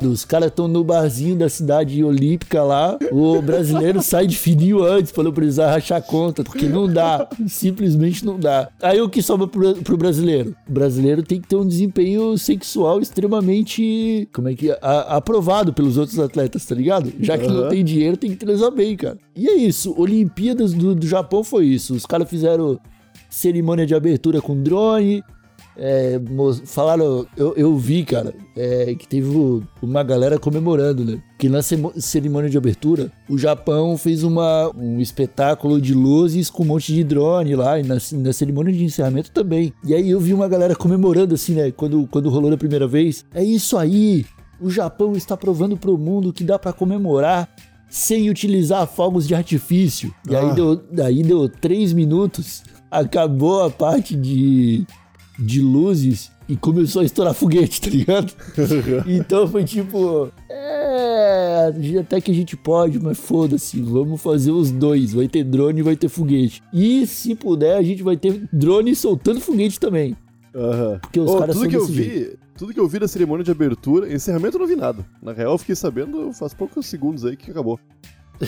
Os 0.02 0.24
caras 0.24 0.48
estão 0.48 0.66
no 0.66 0.82
barzinho 0.82 1.36
da 1.36 1.48
cidade 1.48 2.02
olímpica 2.02 2.62
lá, 2.62 2.98
o 3.10 3.40
brasileiro 3.40 4.00
sai 4.02 4.26
de 4.26 4.36
fininho 4.36 4.82
antes 4.82 5.12
pra 5.12 5.22
não 5.22 5.32
precisar 5.32 5.70
rachar 5.70 6.02
conta, 6.02 6.42
porque 6.42 6.66
não 6.66 6.92
dá, 6.92 7.28
simplesmente 7.46 8.24
não 8.24 8.38
dá. 8.38 8.68
Aí 8.82 9.00
o 9.00 9.08
que 9.08 9.22
sobra 9.22 9.46
pro, 9.46 9.74
pro 9.76 9.96
brasileiro? 9.96 10.54
O 10.68 10.72
brasileiro 10.72 11.22
tem 11.22 11.40
que 11.40 11.46
ter 11.48 11.56
um 11.56 11.66
desempenho 11.66 12.36
sexual 12.36 13.00
extremamente, 13.00 14.28
como 14.32 14.48
é 14.48 14.54
que 14.54 14.70
é? 14.70 14.78
A- 14.82 15.16
aprovado 15.16 15.72
pelos 15.72 15.96
outros 15.96 16.18
atletas, 16.18 16.64
tá 16.66 16.74
ligado? 16.74 17.12
Já 17.20 17.38
que 17.38 17.46
não 17.46 17.60
Aham. 17.62 17.68
tem 17.68 17.84
dinheiro, 17.84 18.16
tem 18.16 18.30
que 18.30 18.36
transar 18.36 18.70
bem, 18.70 18.96
cara. 18.96 19.18
E 19.36 19.48
é 19.48 19.54
isso, 19.54 19.94
Olimpíadas 19.96 20.72
do, 20.72 20.94
do 20.94 21.06
Japão 21.06 21.44
foi 21.44 21.66
isso. 21.66 21.94
Os 21.94 22.06
caras 22.06 22.28
fizeram 22.28 22.78
cerimônia 23.30 23.86
de 23.86 23.94
abertura 23.94 24.40
com 24.40 24.60
drone. 24.60 25.22
É, 25.76 26.20
falaram, 26.66 27.26
eu, 27.36 27.54
eu 27.56 27.76
vi, 27.76 28.04
cara, 28.04 28.34
é, 28.56 28.94
que 28.94 29.06
teve 29.08 29.30
uma 29.82 30.02
galera 30.02 30.38
comemorando, 30.38 31.04
né? 31.04 31.22
Que 31.38 31.48
na 31.48 31.60
cerimônia 31.62 32.48
de 32.50 32.56
abertura, 32.58 33.10
o 33.28 33.36
Japão 33.38 33.96
fez 33.96 34.22
uma, 34.22 34.70
um 34.76 35.00
espetáculo 35.00 35.80
de 35.80 35.94
luzes 35.94 36.50
com 36.50 36.62
um 36.62 36.66
monte 36.66 36.92
de 36.92 37.02
drone 37.02 37.56
lá, 37.56 37.78
e 37.80 37.82
na, 37.82 37.96
na 38.12 38.32
cerimônia 38.32 38.72
de 38.72 38.84
encerramento 38.84 39.30
também. 39.30 39.72
E 39.84 39.94
aí 39.94 40.10
eu 40.10 40.20
vi 40.20 40.32
uma 40.34 40.48
galera 40.48 40.74
comemorando, 40.76 41.34
assim, 41.34 41.54
né? 41.54 41.70
Quando, 41.70 42.06
quando 42.06 42.28
rolou 42.28 42.50
da 42.50 42.56
primeira 42.56 42.86
vez. 42.86 43.24
É 43.34 43.42
isso 43.42 43.76
aí! 43.76 44.24
O 44.60 44.70
Japão 44.70 45.14
está 45.16 45.36
provando 45.36 45.76
pro 45.76 45.98
mundo 45.98 46.32
que 46.32 46.44
dá 46.44 46.56
pra 46.58 46.72
comemorar 46.72 47.48
sem 47.90 48.30
utilizar 48.30 48.86
fogos 48.86 49.26
de 49.26 49.34
artifício. 49.34 50.14
E 50.30 50.36
aí 50.36 50.50
Ah. 50.50 50.54
deu, 50.54 50.76
daí 50.90 51.22
deu 51.22 51.48
três 51.48 51.92
minutos, 51.92 52.62
acabou 52.90 53.64
a 53.64 53.70
parte 53.70 54.14
de, 54.14 54.86
de 55.42 55.60
luzes 55.60 56.30
e 56.48 56.56
começou 56.56 57.02
a 57.02 57.04
estourar 57.04 57.34
foguete, 57.34 57.80
tá 57.80 57.90
ligado? 57.90 58.32
então 59.06 59.46
foi 59.48 59.64
tipo. 59.64 60.30
É. 60.50 61.72
até 62.00 62.20
que 62.20 62.30
a 62.30 62.34
gente 62.34 62.56
pode, 62.56 63.00
mas 63.00 63.18
foda-se, 63.18 63.80
vamos 63.80 64.20
fazer 64.20 64.50
os 64.50 64.70
dois. 64.70 65.12
Vai 65.12 65.28
ter 65.28 65.44
drone 65.44 65.80
e 65.80 65.82
vai 65.82 65.96
ter 65.96 66.08
foguete. 66.08 66.62
E 66.72 67.06
se 67.06 67.34
puder, 67.34 67.76
a 67.76 67.82
gente 67.82 68.02
vai 68.02 68.16
ter 68.16 68.48
drone 68.52 68.94
soltando 68.94 69.40
foguete 69.40 69.78
também. 69.78 70.16
Aham. 70.54 70.98
Porque 71.00 71.20
os 71.20 71.30
Ô, 71.30 71.38
caras 71.38 71.56
tudo 71.56 71.68
que 71.68 71.76
eu 71.76 71.86
vi, 71.86 72.36
tudo 72.56 72.74
que 72.74 72.80
eu 72.80 72.88
vi 72.88 72.98
da 72.98 73.08
cerimônia 73.08 73.44
de 73.44 73.50
abertura, 73.50 74.12
encerramento 74.12 74.56
eu 74.56 74.60
não 74.60 74.66
vi 74.66 74.76
nada. 74.76 75.04
Na 75.22 75.32
real, 75.32 75.52
eu 75.52 75.58
fiquei 75.58 75.74
sabendo 75.74 76.32
faz 76.32 76.52
poucos 76.52 76.86
segundos 76.86 77.24
aí 77.24 77.36
que 77.36 77.50
acabou. 77.50 77.78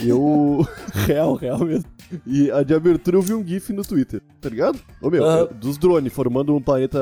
Eu. 0.03 0.67
real, 1.07 1.35
real 1.35 1.59
mesmo. 1.61 1.85
E 2.27 2.51
a 2.51 2.63
de 2.63 2.75
abertura 2.75 3.17
eu 3.17 3.23
vi 3.23 3.35
um 3.35 3.47
GIF 3.47 3.73
no 3.73 3.83
Twitter, 3.83 4.21
tá 4.41 4.49
ligado? 4.49 4.79
Ô 5.03 5.11
meu, 5.11 5.25
Aham. 5.25 5.49
dos 5.61 5.79
drones 5.79 6.13
formando 6.13 6.55
um 6.55 6.61
planeta. 6.61 6.99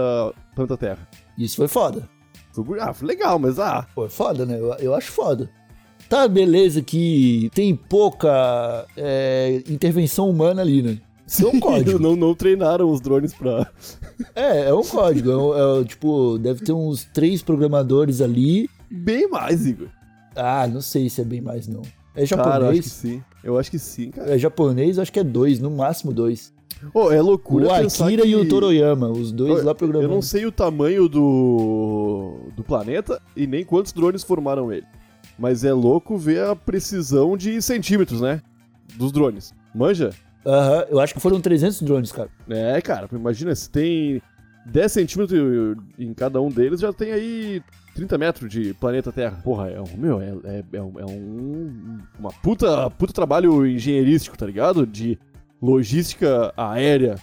planeta 0.55 0.77
Terra. 0.77 1.09
Isso 1.39 1.57
foi 1.57 1.69
foda. 1.69 2.09
Foi, 2.53 2.65
bu- 2.65 2.77
ah, 2.81 2.93
foi 2.93 3.09
legal, 3.09 3.39
mas 3.39 3.59
ah. 3.59 3.87
Pô, 3.95 4.07
é 4.07 4.09
foda, 4.09 4.45
né? 4.47 4.59
Eu, 4.59 4.73
eu 4.75 4.95
acho 4.95 5.11
foda. 5.11 5.51
Tá, 6.09 6.29
beleza 6.29 6.83
que 6.83 7.51
tem 7.55 7.75
pouca 7.75 8.87
é, 8.97 9.63
intervenção 9.69 10.29
humana 10.29 10.61
ali, 10.61 10.83
né? 10.83 10.99
Isso 11.27 11.47
é 11.47 11.49
um 11.51 11.59
código. 11.61 11.99
não, 11.99 12.15
não 12.15 12.35
treinaram 12.35 12.91
os 12.91 13.01
drones 13.01 13.33
pra. 13.35 13.67
É, 14.37 14.69
é 14.69 14.75
um 14.75 14.83
código. 14.85 15.31
É, 15.31 15.37
um- 15.37 15.81
é, 15.81 15.85
tipo, 15.85 16.39
deve 16.39 16.63
ter 16.65 16.73
uns 16.73 17.05
três 17.13 17.43
programadores 17.43 18.21
ali. 18.21 18.69
Bem 18.91 19.29
mais, 19.29 19.67
Igor. 19.67 19.89
Ah, 20.37 20.67
não 20.67 20.81
sei 20.81 21.11
se 21.11 21.21
é 21.21 21.25
bem 21.25 21.41
mais, 21.41 21.67
não. 21.67 21.83
É 22.15 22.27
Cara, 22.27 22.67
eu 22.67 22.71
acho 22.71 22.83
que 22.83 22.87
japonês. 22.87 22.87
sim. 22.87 23.23
Eu 23.43 23.59
acho 23.59 23.71
que 23.71 23.79
sim, 23.79 24.11
cara. 24.11 24.35
É 24.35 24.39
japonês, 24.39 24.99
acho 24.99 25.13
que 25.13 25.19
é 25.21 25.25
dois, 25.25 25.59
no 25.59 25.71
máximo 25.71 26.13
dois. 26.13 26.53
Ô, 26.93 27.11
é 27.13 27.21
loucura 27.23 27.67
O 27.67 27.71
Akira 27.73 28.23
que... 28.23 28.29
e 28.29 28.35
o 28.37 28.49
Toroyama, 28.49 29.09
os 29.09 29.31
dois 29.31 29.61
Ô, 29.63 29.65
lá 29.65 29.71
Eu 29.71 29.75
programando. 29.75 30.13
não 30.15 30.21
sei 30.23 30.45
o 30.47 30.51
tamanho 30.53 31.09
do, 31.09 32.41
do 32.57 32.65
planeta 32.65 33.21
e 33.37 33.47
nem 33.47 33.65
quantos 33.65 33.93
drones 33.93 34.23
formaram 34.25 34.73
ele. 34.73 34.87
Mas 35.39 35.65
é 35.65 35.73
louco 35.73 36.17
ver 36.19 36.45
a 36.45 36.57
precisão 36.57 37.37
de 37.37 37.61
centímetros, 37.63 38.21
né? 38.21 38.43
Dos 38.97 39.13
drones. 39.13 39.55
Manja? 39.75 40.11
Aham, 40.45 40.87
eu 40.91 40.99
acho 41.01 41.15
que 41.15 41.21
foram 41.21 41.41
300 41.41 41.83
drones, 41.83 42.11
cara. 42.13 42.29
É, 42.49 42.81
cara, 42.81 43.09
imagina, 43.13 43.55
se 43.55 43.71
tem 43.71 44.21
10 44.67 44.93
centímetros 44.93 45.77
em 45.99 46.13
cada 46.13 46.41
um 46.41 46.51
deles, 46.51 46.81
já 46.81 46.93
tem 46.93 47.13
aí 47.13 47.63
30 47.95 48.19
metros 48.19 48.51
de 48.51 48.73
planeta 48.75 49.13
Terra. 49.13 49.41
Porra, 49.45 49.69
é 49.71 49.81
um, 49.81 49.97
meu, 49.97 50.21
é, 50.21 50.35
é, 50.45 50.65
é 50.73 50.83
um, 50.83 50.99
é 51.01 51.05
um- 51.05 51.99
uma 52.19 52.31
puta, 52.33 52.89
puta 52.91 53.13
trabalho 53.13 53.67
engenheirístico, 53.67 54.37
tá 54.37 54.47
ligado? 54.47 54.87
De 54.87 55.19
logística 55.61 56.53
aérea, 56.57 57.17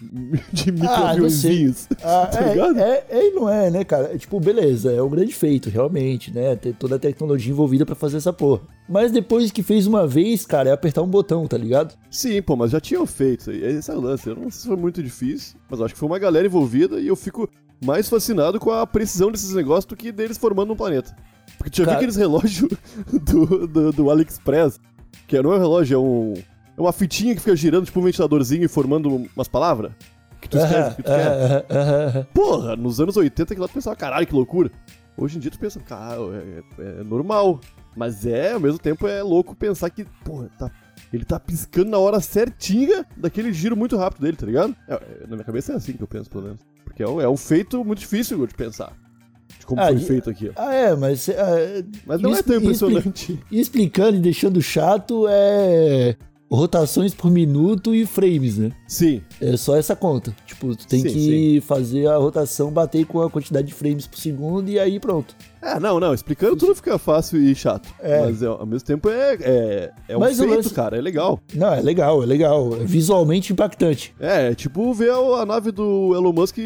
de 0.52 0.70
Ah, 0.70 0.72
microaviãozinhos. 0.72 1.88
Ah, 2.02 2.26
Tá 2.32 2.40
é, 2.42 2.50
ligado? 2.50 2.78
é, 2.78 3.04
é 3.08 3.28
e 3.28 3.30
não 3.32 3.48
é, 3.48 3.70
né, 3.70 3.84
cara? 3.84 4.14
É, 4.14 4.18
tipo, 4.18 4.38
beleza, 4.40 4.92
é 4.92 5.00
um 5.02 5.08
grande 5.08 5.32
feito, 5.34 5.70
realmente, 5.70 6.32
né? 6.32 6.56
Ter 6.56 6.74
toda 6.74 6.96
a 6.96 6.98
tecnologia 6.98 7.52
envolvida 7.52 7.86
pra 7.86 7.94
fazer 7.94 8.16
essa 8.18 8.32
porra. 8.32 8.62
Mas 8.88 9.10
depois 9.12 9.50
que 9.50 9.62
fez 9.62 9.86
uma 9.86 10.06
vez, 10.06 10.44
cara, 10.44 10.68
é 10.70 10.72
apertar 10.72 11.00
um 11.02 11.06
botão, 11.08 11.46
tá 11.46 11.56
ligado? 11.56 11.94
Sim, 12.10 12.42
pô, 12.42 12.54
mas 12.56 12.70
já 12.72 12.80
tinham 12.80 13.06
feito. 13.06 13.50
Esse 13.50 13.90
é 13.90 13.94
o 13.94 14.00
lance. 14.00 14.28
Eu 14.28 14.34
não 14.36 14.50
sei 14.50 14.60
se 14.60 14.66
foi 14.66 14.76
muito 14.76 15.02
difícil, 15.02 15.56
mas 15.70 15.78
eu 15.80 15.86
acho 15.86 15.94
que 15.94 16.00
foi 16.00 16.08
uma 16.08 16.18
galera 16.18 16.46
envolvida 16.46 17.00
e 17.00 17.06
eu 17.06 17.16
fico 17.16 17.48
mais 17.84 18.08
fascinado 18.08 18.58
com 18.58 18.70
a 18.70 18.86
precisão 18.86 19.30
desses 19.30 19.52
negócios 19.54 19.84
do 19.84 19.96
que 19.96 20.10
deles 20.10 20.38
formando 20.38 20.72
um 20.72 20.76
planeta. 20.76 21.14
Porque 21.58 21.70
tu 21.70 21.76
já 21.78 21.84
Cara- 21.84 21.98
viu 21.98 21.98
aqueles 21.98 22.16
relógios 22.16 22.70
do, 23.12 23.66
do, 23.66 23.92
do 23.92 24.10
AliExpress? 24.10 24.80
Que 25.26 25.40
não 25.40 25.52
é 25.52 25.56
um 25.56 25.60
relógio, 25.60 25.94
é 25.94 25.98
um. 25.98 26.34
É 26.76 26.80
uma 26.80 26.92
fitinha 26.92 27.34
que 27.34 27.40
fica 27.40 27.54
girando, 27.54 27.84
tipo 27.86 28.00
um 28.00 28.02
ventiladorzinho 28.02 28.64
e 28.64 28.68
formando 28.68 29.28
umas 29.36 29.46
palavras? 29.48 29.92
Que 30.40 30.48
tu 30.48 30.58
escreve 30.58 30.88
o 30.90 30.94
que 30.96 31.02
tu 31.02 31.06
quer. 31.06 31.26
Aham, 31.26 31.62
aham, 31.70 32.08
aham. 32.08 32.26
Porra, 32.34 32.76
nos 32.76 33.00
anos 33.00 33.16
80 33.16 33.54
que 33.54 33.60
lá 33.60 33.68
tu 33.68 33.74
pensava, 33.74 33.94
caralho, 33.96 34.26
que 34.26 34.34
loucura. 34.34 34.70
Hoje 35.16 35.36
em 35.36 35.40
dia 35.40 35.50
tu 35.50 35.58
pensa, 35.58 35.78
cara, 35.80 36.16
é, 36.20 36.82
é- 36.82 37.00
é 37.00 37.04
normal. 37.04 37.60
Mas 37.96 38.26
é, 38.26 38.52
ao 38.52 38.60
mesmo 38.60 38.78
tempo 38.78 39.06
é 39.06 39.22
louco 39.22 39.54
pensar 39.54 39.88
que, 39.88 40.04
porra, 40.24 40.50
tá, 40.58 40.68
ele 41.12 41.24
tá 41.24 41.38
piscando 41.38 41.90
na 41.90 41.98
hora 41.98 42.18
certinha 42.20 43.06
daquele 43.16 43.52
giro 43.52 43.76
muito 43.76 43.96
rápido 43.96 44.22
dele, 44.22 44.36
tá 44.36 44.44
ligado? 44.44 44.74
É, 44.88 44.94
é, 44.94 45.20
na 45.28 45.36
minha 45.36 45.44
cabeça 45.44 45.72
é 45.72 45.76
assim 45.76 45.92
que 45.92 46.02
eu 46.02 46.08
penso, 46.08 46.28
pelo 46.28 46.42
menos. 46.42 46.60
Porque 46.94 47.02
é 47.02 47.08
um, 47.08 47.20
é 47.20 47.28
um 47.28 47.36
feito 47.36 47.84
muito 47.84 47.98
difícil 47.98 48.46
de 48.46 48.54
pensar. 48.54 48.92
De 49.58 49.66
como 49.66 49.80
Ah, 49.80 49.86
foi 49.88 49.96
e- 49.96 50.00
feito 50.00 50.30
aqui. 50.30 50.50
Ah, 50.54 50.72
é, 50.72 50.94
mas. 50.94 51.28
ah, 51.28 51.84
Mas 52.06 52.20
não 52.22 52.34
é 52.34 52.42
tão 52.42 52.56
impressionante. 52.56 53.38
explicando 53.50 54.16
e 54.16 54.20
deixando 54.20 54.62
chato 54.62 55.26
é. 55.28 56.16
Rotações 56.50 57.12
por 57.12 57.32
minuto 57.32 57.92
e 57.94 58.06
frames, 58.06 58.58
né? 58.58 58.70
Sim, 58.86 59.22
É 59.40 59.56
só 59.56 59.76
essa 59.76 59.96
conta. 59.96 60.36
Tipo, 60.46 60.76
tu 60.76 60.86
tem 60.86 61.00
Sim, 61.00 61.08
que 61.08 61.60
fazer 61.66 62.06
a 62.06 62.16
rotação 62.16 62.70
bater 62.70 63.04
com 63.06 63.20
a 63.22 63.28
quantidade 63.30 63.66
de 63.66 63.74
frames 63.74 64.06
por 64.06 64.18
segundo 64.18 64.68
e 64.70 64.78
aí 64.78 65.00
pronto. 65.00 65.34
É, 65.64 65.80
não, 65.80 65.98
não, 65.98 66.12
explicando 66.12 66.56
tudo 66.56 66.74
fica 66.74 66.98
fácil 66.98 67.40
e 67.40 67.54
chato. 67.54 67.88
É. 68.00 68.20
Mas 68.20 68.42
é, 68.42 68.46
ao 68.46 68.66
mesmo 68.66 68.86
tempo 68.86 69.08
é, 69.08 69.34
é, 69.40 69.92
é 70.08 70.16
um 70.16 70.20
Mas 70.20 70.36
feito, 70.38 70.54
lance- 70.54 70.74
cara, 70.74 70.98
é 70.98 71.00
legal. 71.00 71.40
Não, 71.54 71.72
é 71.72 71.80
legal, 71.80 72.22
é 72.22 72.26
legal. 72.26 72.74
É 72.74 72.84
visualmente 72.84 73.52
impactante. 73.52 74.14
É, 74.20 74.50
é 74.50 74.54
tipo 74.54 74.92
ver 74.92 75.10
a, 75.10 75.16
a 75.16 75.46
nave 75.46 75.72
do 75.72 76.14
Elon 76.14 76.32
Musk 76.32 76.58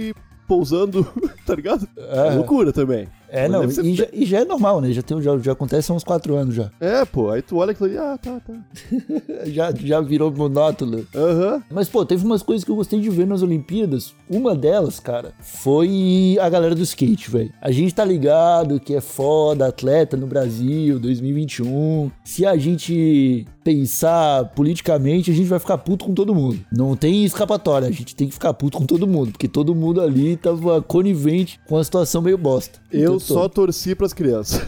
pousando, 0.48 1.06
tá 1.46 1.54
ligado? 1.54 1.86
É 1.96 2.28
É. 2.28 2.30
loucura 2.34 2.72
também. 2.72 3.06
É, 3.30 3.48
Mas 3.48 3.76
não, 3.76 3.84
e 3.84 3.94
já, 3.94 4.06
e 4.12 4.26
já 4.26 4.38
é 4.40 4.44
normal, 4.44 4.80
né? 4.80 4.92
Já, 4.92 5.02
tem, 5.02 5.20
já, 5.20 5.36
já 5.38 5.52
acontece 5.52 5.90
há 5.90 5.94
uns 5.94 6.04
quatro 6.04 6.34
anos 6.34 6.54
já. 6.54 6.70
É, 6.80 7.04
pô, 7.04 7.30
aí 7.30 7.42
tu 7.42 7.56
olha 7.56 7.72
aquilo 7.72 7.88
ali, 7.88 7.98
ah, 7.98 8.18
tá, 8.20 8.40
tá. 8.40 8.54
Já, 9.46 9.72
já 9.72 10.00
virou 10.00 10.30
monótono. 10.30 11.06
Aham. 11.14 11.62
Mas, 11.70 11.88
pô, 11.88 12.04
teve 12.04 12.24
umas 12.24 12.42
coisas 12.42 12.64
que 12.64 12.70
eu 12.70 12.76
gostei 12.76 13.00
de 13.00 13.08
ver 13.08 13.26
nas 13.26 13.42
Olimpíadas. 13.42 14.14
Uma 14.28 14.54
delas, 14.54 14.98
cara, 15.00 15.32
foi 15.40 16.36
a 16.40 16.48
galera 16.48 16.74
do 16.74 16.82
skate, 16.82 17.30
velho. 17.30 17.52
A 17.60 17.70
gente 17.70 17.94
tá 17.94 18.04
ligado 18.04 18.80
que 18.80 18.94
é 18.94 19.00
foda, 19.00 19.66
atleta 19.68 20.16
no 20.16 20.26
Brasil, 20.26 20.98
2021. 20.98 22.10
Se 22.24 22.44
a 22.44 22.56
gente 22.56 23.46
pensar 23.68 24.44
politicamente, 24.54 25.30
a 25.30 25.34
gente 25.34 25.46
vai 25.46 25.58
ficar 25.58 25.76
puto 25.78 26.06
com 26.06 26.14
todo 26.14 26.34
mundo. 26.34 26.58
Não 26.72 26.96
tem 26.96 27.24
escapatória, 27.24 27.86
a 27.86 27.90
gente 27.90 28.16
tem 28.16 28.26
que 28.26 28.32
ficar 28.32 28.54
puto 28.54 28.78
com 28.78 28.86
todo 28.86 29.06
mundo, 29.06 29.32
porque 29.32 29.46
todo 29.46 29.74
mundo 29.74 30.00
ali 30.00 30.36
tava 30.36 30.80
conivente 30.80 31.60
com 31.68 31.76
a 31.76 31.84
situação 31.84 32.22
meio 32.22 32.38
bosta. 32.38 32.78
o 33.06 33.17
Eu 33.18 33.34
só 33.34 33.48
torci 33.48 33.94
pras 33.94 34.12
crianças. 34.12 34.60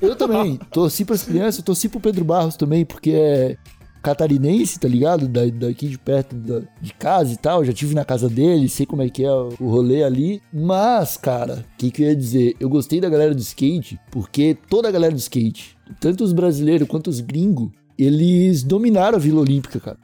Eu 0.00 0.16
também. 0.16 0.58
Torci 0.70 1.04
pras 1.04 1.22
crianças, 1.22 1.62
torci 1.62 1.88
pro 1.88 2.00
Pedro 2.00 2.24
Barros 2.24 2.56
também, 2.56 2.84
porque 2.84 3.10
é 3.10 3.56
catarinense, 4.02 4.78
tá 4.78 4.86
ligado? 4.86 5.26
Da, 5.26 5.46
daqui 5.46 5.88
de 5.88 5.98
perto 5.98 6.36
da- 6.36 6.60
de 6.80 6.92
casa 6.92 7.32
e 7.32 7.36
tal. 7.38 7.64
Já 7.64 7.72
tive 7.72 7.94
na 7.94 8.04
casa 8.04 8.28
dele, 8.28 8.68
sei 8.68 8.84
como 8.84 9.00
é 9.02 9.08
que 9.08 9.24
é 9.24 9.30
o 9.32 9.48
o 9.58 9.68
rolê 9.70 10.02
ali. 10.04 10.42
Mas, 10.52 11.16
cara, 11.16 11.64
o 11.74 11.76
que, 11.78 11.90
que 11.90 12.02
eu 12.02 12.08
ia 12.08 12.16
dizer? 12.16 12.54
Eu 12.60 12.68
gostei 12.68 13.00
da 13.00 13.08
galera 13.08 13.34
do 13.34 13.40
skate, 13.40 13.98
porque 14.10 14.56
toda 14.68 14.88
a 14.88 14.92
galera 14.92 15.12
do 15.14 15.18
skate, 15.18 15.76
tanto 16.00 16.22
os 16.22 16.32
brasileiros 16.34 16.86
quanto 16.86 17.08
os 17.08 17.20
gringos, 17.20 17.70
eles 17.96 18.62
dominaram 18.62 19.16
a 19.16 19.20
Vila 19.20 19.40
Olímpica, 19.40 19.80
cara. 19.80 19.98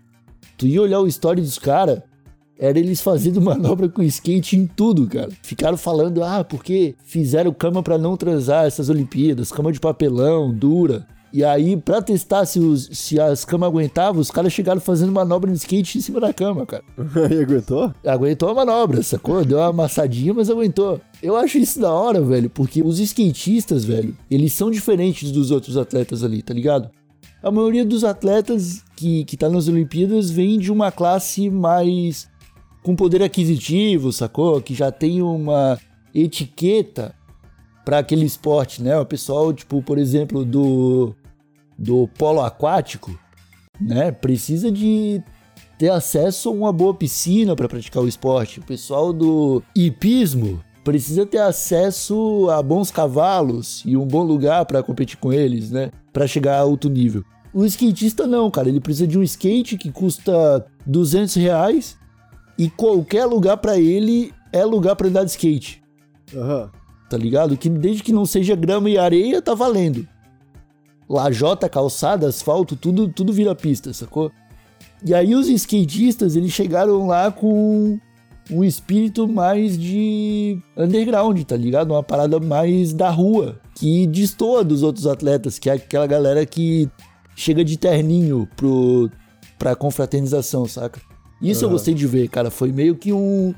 Tu 0.57 0.67
ia 0.67 0.81
olhar 0.81 1.01
o 1.01 1.07
story 1.07 1.41
dos 1.43 1.59
caras, 1.59 2.01
era 2.61 2.79
eles 2.79 3.01
fazendo 3.01 3.41
manobra 3.43 3.89
com 3.89 4.03
skate 4.03 4.57
em 4.57 4.67
tudo, 4.67 5.07
cara. 5.09 5.31
Ficaram 5.43 5.77
falando, 5.77 6.23
ah, 6.23 6.45
porque 6.45 6.95
fizeram 7.03 7.53
cama 7.53 7.83
pra 7.83 7.97
não 7.99 8.17
transar 8.17 8.67
essas 8.67 8.89
Olimpíadas, 8.91 9.51
cama 9.51 9.73
de 9.73 9.81
papelão, 9.81 10.53
dura. 10.53 11.07
E 11.33 11.45
aí, 11.45 11.77
pra 11.77 12.03
testar 12.03 12.45
se, 12.45 12.59
os- 12.59 12.89
se 12.93 13.21
as 13.21 13.45
camas 13.45 13.69
aguentavam, 13.69 14.21
os 14.21 14.33
caras 14.33 14.53
chegaram 14.53 14.81
fazendo 14.81 15.13
manobra 15.13 15.49
no 15.49 15.57
skate 15.57 15.97
em 15.97 16.01
cima 16.01 16.19
da 16.21 16.33
cama, 16.33 16.67
cara. 16.67 16.83
e 17.31 17.41
aguentou? 17.43 17.95
Aguentou 18.05 18.49
a 18.49 18.55
manobra, 18.55 19.01
sacou? 19.03 19.45
Deu 19.45 19.59
uma 19.59 19.69
amassadinha, 19.69 20.35
mas 20.35 20.51
aguentou. 20.51 21.01
Eu 21.23 21.37
acho 21.37 21.57
isso 21.57 21.81
da 21.81 21.93
hora, 21.93 22.21
velho, 22.21 22.51
porque 22.51 22.83
os 22.83 22.99
skatistas, 22.99 23.85
velho, 23.85 24.17
eles 24.29 24.53
são 24.53 24.73
diferentes 24.73 25.31
dos 25.31 25.53
outros 25.53 25.77
atletas 25.77 26.25
ali, 26.25 26.43
tá 26.43 26.53
ligado? 26.53 26.91
A 27.43 27.51
maioria 27.51 27.85
dos 27.85 28.03
atletas 28.05 28.83
que, 28.97 29.25
que 29.25 29.37
tá 29.37 29.49
nas 29.49 29.69
Olimpíadas 29.69 30.31
vem 30.31 30.59
de 30.59 30.71
uma 30.73 30.91
classe 30.91 31.49
mais 31.49 32.29
com 32.83 32.97
poder 32.97 33.23
aquisitivo, 33.23 34.13
sacou? 34.13 34.61
Que 34.61 34.75
já 34.75 34.91
tem 34.91 35.23
uma 35.23 35.79
etiqueta 36.15 37.15
para 37.85 37.99
aquele 37.99 38.25
esporte, 38.25 38.83
né? 38.83 38.99
O 38.99 39.07
pessoal, 39.07 39.53
tipo, 39.53 39.83
por 39.83 39.99
exemplo, 39.99 40.45
do 40.45 41.15
do 41.79 42.07
polo 42.19 42.43
aquático, 42.43 43.19
né? 43.81 44.13
Precisa 44.13 44.71
de 44.71 45.23
ter 45.79 45.91
acesso 45.91 46.51
a 46.51 46.53
uma 46.53 46.73
boa 46.73 46.93
piscina 46.93 47.57
para 47.57 47.69
praticar 47.69 48.03
o 48.03 48.09
esporte. 48.09 48.61
O 48.61 48.65
pessoal 48.65 49.15
do 49.15 49.63
hipismo 49.75 50.63
precisa 50.85 51.25
ter 51.25 51.39
acesso 51.39 52.49
a 52.51 52.63
bons 52.63 52.91
cavalos 52.91 53.83
e 53.87 53.97
um 53.97 54.07
bom 54.07 54.23
lugar 54.23 54.67
para 54.67 54.83
competir 54.83 55.17
com 55.17 55.33
eles, 55.33 55.71
né? 55.71 55.91
Para 56.13 56.27
chegar 56.27 56.57
a 56.57 56.61
alto 56.61 56.91
nível. 56.91 57.25
O 57.53 57.65
skatista 57.65 58.27
não, 58.27 58.51
cara. 58.51 58.69
Ele 58.69 58.81
precisa 58.81 59.07
de 59.07 59.19
um 59.19 59.23
skate 59.23 59.79
que 59.79 59.91
custa 59.91 60.67
200 60.87 61.35
reais 61.37 61.97
e 62.61 62.69
qualquer 62.69 63.25
lugar 63.25 63.57
para 63.57 63.79
ele 63.79 64.35
é 64.53 64.63
lugar 64.67 64.95
para 64.95 65.09
andar 65.09 65.25
de 65.25 65.31
skate, 65.31 65.83
Aham. 66.37 66.71
tá 67.09 67.17
ligado? 67.17 67.57
Que 67.57 67.71
desde 67.71 68.03
que 68.03 68.13
não 68.13 68.27
seja 68.27 68.55
grama 68.55 68.91
e 68.91 68.99
areia, 68.99 69.41
tá 69.41 69.55
valendo. 69.55 70.07
Lajota, 71.09 71.71
calçada, 71.71 72.29
asfalto, 72.29 72.77
tudo, 72.77 73.09
tudo 73.09 73.33
vira 73.33 73.55
pista, 73.55 73.95
sacou? 73.95 74.31
E 75.03 75.15
aí 75.15 75.35
os 75.35 75.49
skatistas, 75.49 76.37
eles 76.37 76.53
chegaram 76.53 77.07
lá 77.07 77.33
com 77.33 77.99
um 78.51 78.63
espírito 78.63 79.27
mais 79.27 79.79
de 79.79 80.59
underground, 80.77 81.43
tá 81.45 81.57
ligado? 81.57 81.93
Uma 81.93 82.03
parada 82.03 82.39
mais 82.39 82.93
da 82.93 83.09
rua, 83.09 83.59
que 83.75 84.07
destoa 84.07 84.63
dos 84.63 84.83
outros 84.83 85.07
atletas, 85.07 85.59
que 85.59 85.71
é 85.71 85.73
aquela 85.73 86.07
galera 86.07 86.45
que 86.45 86.91
chega 87.35 87.65
de 87.65 87.79
terninho 87.79 88.47
pro, 88.55 89.11
pra 89.59 89.75
confraternização, 89.75 90.67
saca? 90.69 91.01
Isso 91.41 91.65
eu 91.65 91.69
Aham. 91.69 91.75
gostei 91.77 91.95
de 91.95 92.07
ver, 92.07 92.29
cara. 92.29 92.51
Foi 92.51 92.71
meio 92.73 92.95
que 92.97 93.13
um, 93.13 93.55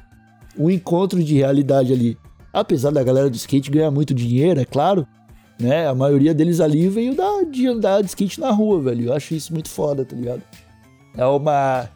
um 0.59 0.71
encontro 0.71 1.23
de 1.23 1.35
realidade 1.37 1.93
ali. 1.93 2.17
Apesar 2.53 2.91
da 2.91 3.03
galera 3.03 3.29
do 3.31 3.37
skate 3.37 3.71
ganhar 3.71 3.91
muito 3.91 4.12
dinheiro, 4.15 4.61
é 4.61 4.65
claro, 4.65 5.07
né? 5.59 5.89
A 5.89 5.95
maioria 5.95 6.35
deles 6.35 6.61
ali 6.61 6.89
veio 6.89 7.15
da, 7.15 7.43
de 7.51 7.67
andar 7.67 8.01
de 8.03 8.09
skate 8.09 8.39
na 8.41 8.51
rua, 8.51 8.81
velho. 8.81 9.07
Eu 9.07 9.12
acho 9.15 9.35
isso 9.35 9.53
muito 9.53 9.69
foda, 9.71 10.05
tá 10.05 10.15
ligado? 10.15 10.43
É 11.17 11.25
uma. 11.27 11.89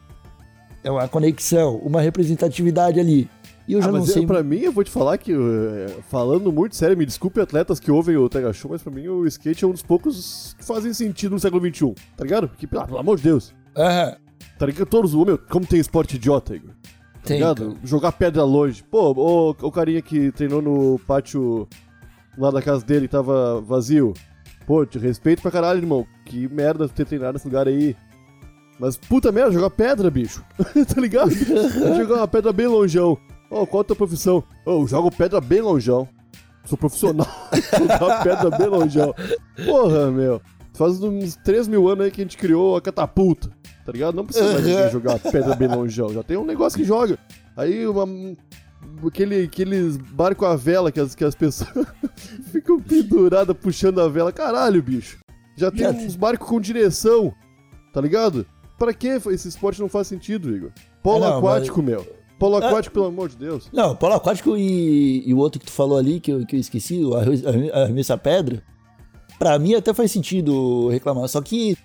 É 0.82 0.90
uma 0.90 1.08
conexão, 1.08 1.76
uma 1.78 2.00
representatividade 2.00 2.98
ali. 3.00 3.28
E 3.68 3.72
eu 3.72 3.82
já 3.82 3.88
Ah, 3.88 3.92
não 3.92 3.98
mas 4.00 4.10
sei. 4.10 4.22
eu, 4.22 4.26
pra 4.28 4.42
mim, 4.44 4.58
eu 4.60 4.70
vou 4.70 4.84
te 4.84 4.90
falar 4.92 5.18
que, 5.18 5.32
eh, 5.32 5.96
falando 6.08 6.52
muito 6.52 6.76
sério, 6.76 6.96
me 6.96 7.04
desculpe 7.04 7.40
atletas 7.40 7.80
que 7.80 7.90
ouvem 7.90 8.16
o 8.16 8.28
Tega 8.28 8.52
Show, 8.52 8.70
mas 8.70 8.80
pra 8.80 8.92
mim 8.92 9.08
o 9.08 9.26
skate 9.26 9.64
é 9.64 9.66
um 9.66 9.72
dos 9.72 9.82
poucos 9.82 10.54
que 10.56 10.64
fazem 10.64 10.92
sentido 10.94 11.32
no 11.32 11.40
século 11.40 11.60
XXI, 11.68 11.92
tá 12.16 12.22
ligado? 12.22 12.48
Porque, 12.48 12.68
pelo, 12.68 12.86
pelo 12.86 12.98
amor 12.98 13.16
de 13.16 13.24
Deus, 13.24 13.52
Aham, 13.76 14.16
tá 14.58 14.66
ligado? 14.66 14.86
Todos, 14.86 15.14
meu, 15.14 15.38
como 15.38 15.66
tem 15.66 15.78
esporte 15.78 16.16
idiota, 16.16 16.54
Igor? 16.54 16.70
Tá 16.70 17.20
tem. 17.24 17.36
ligado? 17.38 17.74
cara. 17.74 17.78
Jogar 17.84 18.12
pedra 18.12 18.44
longe. 18.44 18.82
Pô, 18.82 19.12
o, 19.12 19.50
o 19.50 19.72
carinha 19.72 20.02
que 20.02 20.30
treinou 20.32 20.62
no 20.62 20.98
pátio 21.06 21.68
lá 22.38 22.50
da 22.50 22.62
casa 22.62 22.84
dele 22.84 23.08
tava 23.08 23.60
vazio. 23.60 24.14
Pô, 24.66 24.84
te 24.84 24.98
respeito 24.98 25.42
pra 25.42 25.50
caralho, 25.50 25.80
irmão. 25.80 26.06
Que 26.24 26.48
merda 26.48 26.88
ter 26.88 27.04
treinado 27.06 27.34
nesse 27.34 27.46
lugar 27.46 27.68
aí. 27.68 27.96
Mas 28.78 28.96
puta 28.96 29.32
merda, 29.32 29.52
jogar 29.52 29.70
pedra, 29.70 30.10
bicho. 30.10 30.44
tá 30.94 31.00
ligado? 31.00 31.30
jogar 31.30 32.16
uma 32.16 32.28
pedra 32.28 32.52
bem 32.52 32.66
longeão. 32.66 33.16
Ô, 33.50 33.66
qual 33.66 33.80
a 33.80 33.84
tua 33.84 33.96
profissão? 33.96 34.42
Ô, 34.64 34.82
eu 34.82 34.86
jogo 34.86 35.10
pedra 35.10 35.40
bem 35.40 35.60
longeão. 35.60 36.08
Sou 36.64 36.76
profissional. 36.76 37.28
jogar 37.78 38.22
pedra 38.22 38.50
bem 38.50 38.66
longeão. 38.66 39.14
Porra, 39.64 40.10
meu. 40.10 40.42
Faz 40.74 41.00
uns 41.00 41.36
3 41.36 41.68
mil 41.68 41.88
anos 41.88 42.04
aí 42.04 42.10
que 42.10 42.20
a 42.20 42.24
gente 42.24 42.36
criou 42.36 42.76
a 42.76 42.82
catapulta. 42.82 43.50
Tá 43.86 43.92
ligado? 43.92 44.14
Não 44.16 44.26
precisa 44.26 44.52
mais 44.52 44.66
ninguém 44.66 44.90
jogar 44.90 45.18
pedra 45.20 45.54
bem 45.54 45.68
longeão. 45.68 46.12
Já 46.12 46.22
tem 46.22 46.36
um 46.36 46.44
negócio 46.44 46.76
que 46.78 46.84
joga. 46.84 47.16
Aí 47.56 47.86
uma. 47.86 48.04
Aquele, 49.06 49.44
aqueles 49.44 49.96
barco 49.96 50.44
à 50.44 50.56
vela 50.56 50.90
que 50.92 51.00
as, 51.00 51.14
que 51.14 51.24
as 51.24 51.34
pessoas 51.34 51.86
ficam 52.52 52.80
penduradas 52.80 53.56
puxando 53.56 54.00
a 54.00 54.08
vela. 54.08 54.32
Caralho, 54.32 54.82
bicho. 54.82 55.18
Já 55.56 55.70
tem 55.70 55.86
uns 55.86 56.16
barcos 56.16 56.48
com 56.48 56.60
direção. 56.60 57.32
Tá 57.92 58.00
ligado? 58.00 58.44
Pra 58.78 58.92
que 58.92 59.06
esse 59.08 59.48
esporte 59.48 59.80
não 59.80 59.88
faz 59.88 60.06
sentido, 60.08 60.54
Igor? 60.54 60.70
Polo 61.02 61.24
Ah, 61.24 61.30
não, 61.30 61.38
aquático, 61.38 61.82
meu. 61.82 62.06
Polo 62.38 62.56
aquático, 62.56 62.92
pelo 62.92 63.06
amor 63.06 63.28
de 63.30 63.36
Deus. 63.36 63.70
Não, 63.72 63.96
polo 63.96 64.14
aquático 64.14 64.56
e, 64.58 65.22
e 65.26 65.32
o 65.32 65.38
outro 65.38 65.58
que 65.58 65.64
tu 65.66 65.72
falou 65.72 65.96
ali, 65.96 66.20
que 66.20 66.30
eu, 66.30 66.44
que 66.44 66.56
eu 66.56 66.60
esqueci, 66.60 67.02
o 67.02 67.14
arre- 67.14 67.42
arre- 67.46 67.70
arremesso 67.72 68.12
à 68.12 68.18
pedra, 68.18 68.62
pra 69.38 69.58
mim 69.58 69.74
até 69.74 69.94
faz 69.94 70.10
sentido 70.12 70.88
reclamar. 70.90 71.26
Só 71.28 71.40
que, 71.40 71.78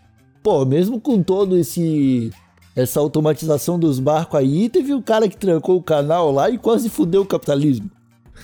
pô, 0.43 0.65
mesmo 0.65 0.99
com 0.99 1.21
todo 1.21 1.57
esse 1.57 2.31
essa 2.75 2.99
automatização 3.01 3.77
dos 3.77 3.99
barcos 3.99 4.39
aí, 4.39 4.69
teve 4.69 4.93
o 4.93 5.01
cara 5.01 5.27
que 5.27 5.35
trancou 5.35 5.75
o 5.77 5.83
canal 5.83 6.31
lá 6.31 6.49
e 6.49 6.57
quase 6.57 6.89
fudeu 6.89 7.21
o 7.23 7.25
capitalismo. 7.25 7.89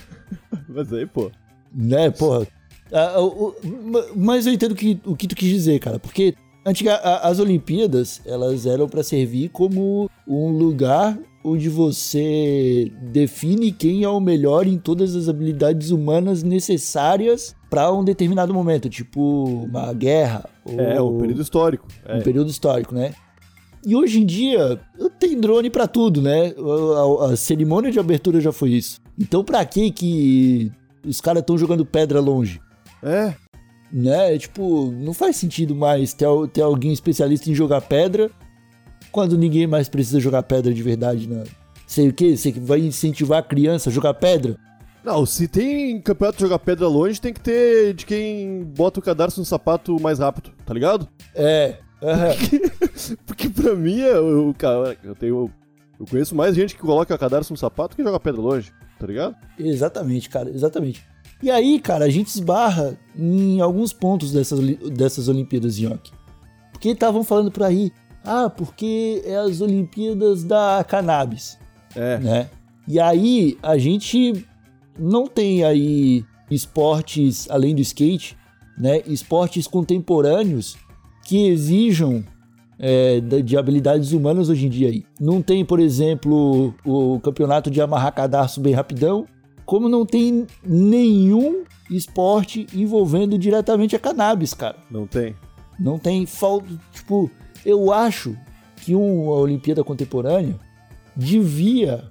Mas 0.68 0.92
aí, 0.92 1.06
pô. 1.06 1.32
Né, 1.74 2.10
porra. 2.12 2.46
Ah, 2.92 3.20
o- 3.22 3.50
o- 3.50 3.56
ma- 3.92 4.06
mas 4.16 4.46
eu 4.48 4.54
entendo 4.54 4.74
que, 4.76 5.00
o 5.06 5.16
que 5.16 5.28
tu 5.28 5.36
quis 5.36 5.50
dizer, 5.50 5.80
cara, 5.80 6.00
porque 6.00 6.34
antiga, 6.70 6.96
a- 6.96 7.28
as 7.28 7.40
Olimpíadas, 7.40 8.22
elas 8.26 8.66
eram 8.66 8.88
pra 8.88 9.04
servir 9.04 9.50
como 9.50 10.10
um 10.28 10.50
lugar 10.52 11.18
onde 11.44 11.70
você 11.70 12.92
define 13.12 13.72
quem 13.72 14.04
é 14.04 14.10
o 14.10 14.20
melhor 14.20 14.68
em 14.68 14.78
todas 14.78 15.16
as 15.16 15.30
habilidades 15.30 15.92
humanas 15.92 16.44
necessárias 16.44 17.56
pra 17.70 17.92
um 17.92 18.04
determinado 18.04 18.54
momento, 18.54 18.90
tipo 18.90 19.46
uma 19.70 19.94
guerra 19.94 20.44
ou 20.66 20.80
É, 20.80 21.02
o 21.02 21.14
período 21.18 21.42
histórico. 21.42 21.88
É. 22.06 22.18
um 22.18 22.22
período 22.22 22.50
histórico, 22.50 22.94
né? 22.94 23.14
E 23.86 23.96
hoje 23.96 24.20
em 24.20 24.26
dia 24.26 24.78
tem 25.20 25.40
drone 25.40 25.70
pra 25.70 25.88
tudo, 25.88 26.22
né? 26.22 26.54
A, 26.58 27.28
a- 27.30 27.32
a 27.32 27.36
cerimônia 27.38 27.92
de 27.92 28.00
abertura 28.00 28.42
já 28.42 28.52
foi 28.52 28.72
isso. 28.72 29.00
Então 29.18 29.44
pra 29.44 29.64
que 29.64 29.90
que 29.92 30.72
os 31.06 31.22
caras 31.22 31.42
estão 31.42 31.58
jogando 31.58 31.86
pedra 31.86 32.20
longe? 32.20 32.60
É. 33.02 33.34
Né? 33.92 34.38
Tipo, 34.38 34.92
não 34.92 35.14
faz 35.14 35.38
sentido 35.38 35.74
mais 35.74 36.14
ter, 36.14 36.28
ter 36.52 36.62
alguém 36.62 36.92
especialista 36.92 37.50
em 37.50 37.56
jogar 37.56 37.82
pedra 37.82 38.30
quando 39.12 39.38
ninguém 39.38 39.66
mais 39.66 39.88
precisa 39.88 40.20
jogar 40.20 40.44
pedra 40.44 40.74
de 40.74 40.84
verdade, 40.84 41.28
né? 41.28 41.44
Sei 41.88 42.10
o 42.10 42.14
quê? 42.14 42.36
Você 42.36 42.52
que 42.52 42.60
vai 42.60 42.80
incentivar 42.80 43.40
a 43.40 43.44
criança 43.44 43.90
a 43.90 43.94
jogar 43.94 44.14
pedra? 44.14 44.58
Não, 45.04 45.26
se 45.26 45.48
tem 45.48 46.02
campeonato 46.02 46.38
de 46.38 46.44
jogar 46.44 46.60
pedra 46.60 46.86
longe, 46.88 47.22
tem 47.22 47.32
que 47.34 47.40
ter 47.40 47.94
de 47.94 48.06
quem 48.06 48.66
bota 48.66 49.00
o 49.00 49.04
cadarço 49.04 49.40
no 49.40 49.46
sapato 49.46 49.98
mais 50.02 50.20
rápido, 50.20 50.52
tá 50.66 50.74
ligado? 50.74 51.08
É. 51.34 51.78
aham. 52.04 52.36
Porque 53.26 53.48
pra 53.50 53.74
mim, 53.74 54.02
é 54.02 54.20
o 54.20 54.54
cara, 54.54 54.98
eu 55.02 55.16
tenho. 55.16 55.50
Eu 55.98 56.06
conheço 56.06 56.36
mais 56.36 56.54
gente 56.54 56.76
que 56.76 56.82
coloca 56.82 57.18
cadarço 57.18 57.54
no 57.54 57.58
sapato 57.58 57.96
que 57.96 58.04
joga 58.04 58.20
pedra 58.20 58.42
longe, 58.42 58.72
tá 59.00 59.08
ligado? 59.08 59.36
Exatamente, 59.58 60.30
cara, 60.30 60.50
exatamente. 60.50 61.04
E 61.42 61.52
aí, 61.52 61.80
cara, 61.80 62.06
a 62.06 62.10
gente 62.10 62.28
esbarra 62.28 62.98
em 63.18 63.62
alguns 63.62 63.94
pontos 63.94 64.32
dessas, 64.32 64.60
dessas 64.92 65.28
Olimpíadas, 65.28 65.78
Yonk. 65.78 66.12
Porque 66.72 66.90
estavam 66.90 67.24
falando 67.24 67.52
por 67.52 67.64
aí, 67.64 67.92
ah, 68.24 68.50
porque 68.50 69.22
é 69.26 69.36
as 69.38 69.62
Olimpíadas 69.62 70.44
da 70.44 70.84
cannabis, 70.88 71.58
É. 71.96 72.18
né? 72.20 72.50
E 72.88 73.00
aí, 73.00 73.58
a 73.62 73.78
gente 73.78 74.46
não 74.98 75.28
tem 75.28 75.64
aí 75.64 76.24
esportes 76.50 77.48
além 77.50 77.76
do 77.76 77.82
skate, 77.82 78.38
né? 78.78 79.02
Esportes 79.06 79.68
contemporâneos 79.68 80.78
que 81.26 81.48
exijam 81.48 82.24
é, 82.80 83.20
de 83.20 83.58
habilidades 83.58 84.12
humanas 84.12 84.50
hoje 84.50 84.68
em 84.68 84.70
dia 84.70 84.88
aí. 84.90 85.04
Não 85.20 85.42
tem, 85.42 85.66
por 85.66 85.80
exemplo, 85.80 86.74
o 86.86 87.20
campeonato 87.20 87.70
de 87.70 87.82
amarrar 87.82 88.14
cadarço 88.14 88.62
bem 88.62 88.74
rapidão, 88.74 89.26
como 89.68 89.88
não 89.88 90.04
tem 90.06 90.48
nenhum 90.66 91.64
esporte 91.92 92.66
envolvendo 92.74 93.38
diretamente 93.38 93.96
a 93.96 94.00
cannabis, 94.00 94.54
cara. 94.54 94.78
Não 94.90 95.06
tem. 95.06 95.36
Não 95.80 96.00
tem 96.00 96.26
falta. 96.26 96.68
Tipo, 96.94 97.30
eu 97.66 97.92
acho 97.94 98.36
que 98.78 98.96
uma 98.96 99.34
Olimpíada 99.34 99.84
Contemporânea 99.84 100.56
devia 101.16 102.06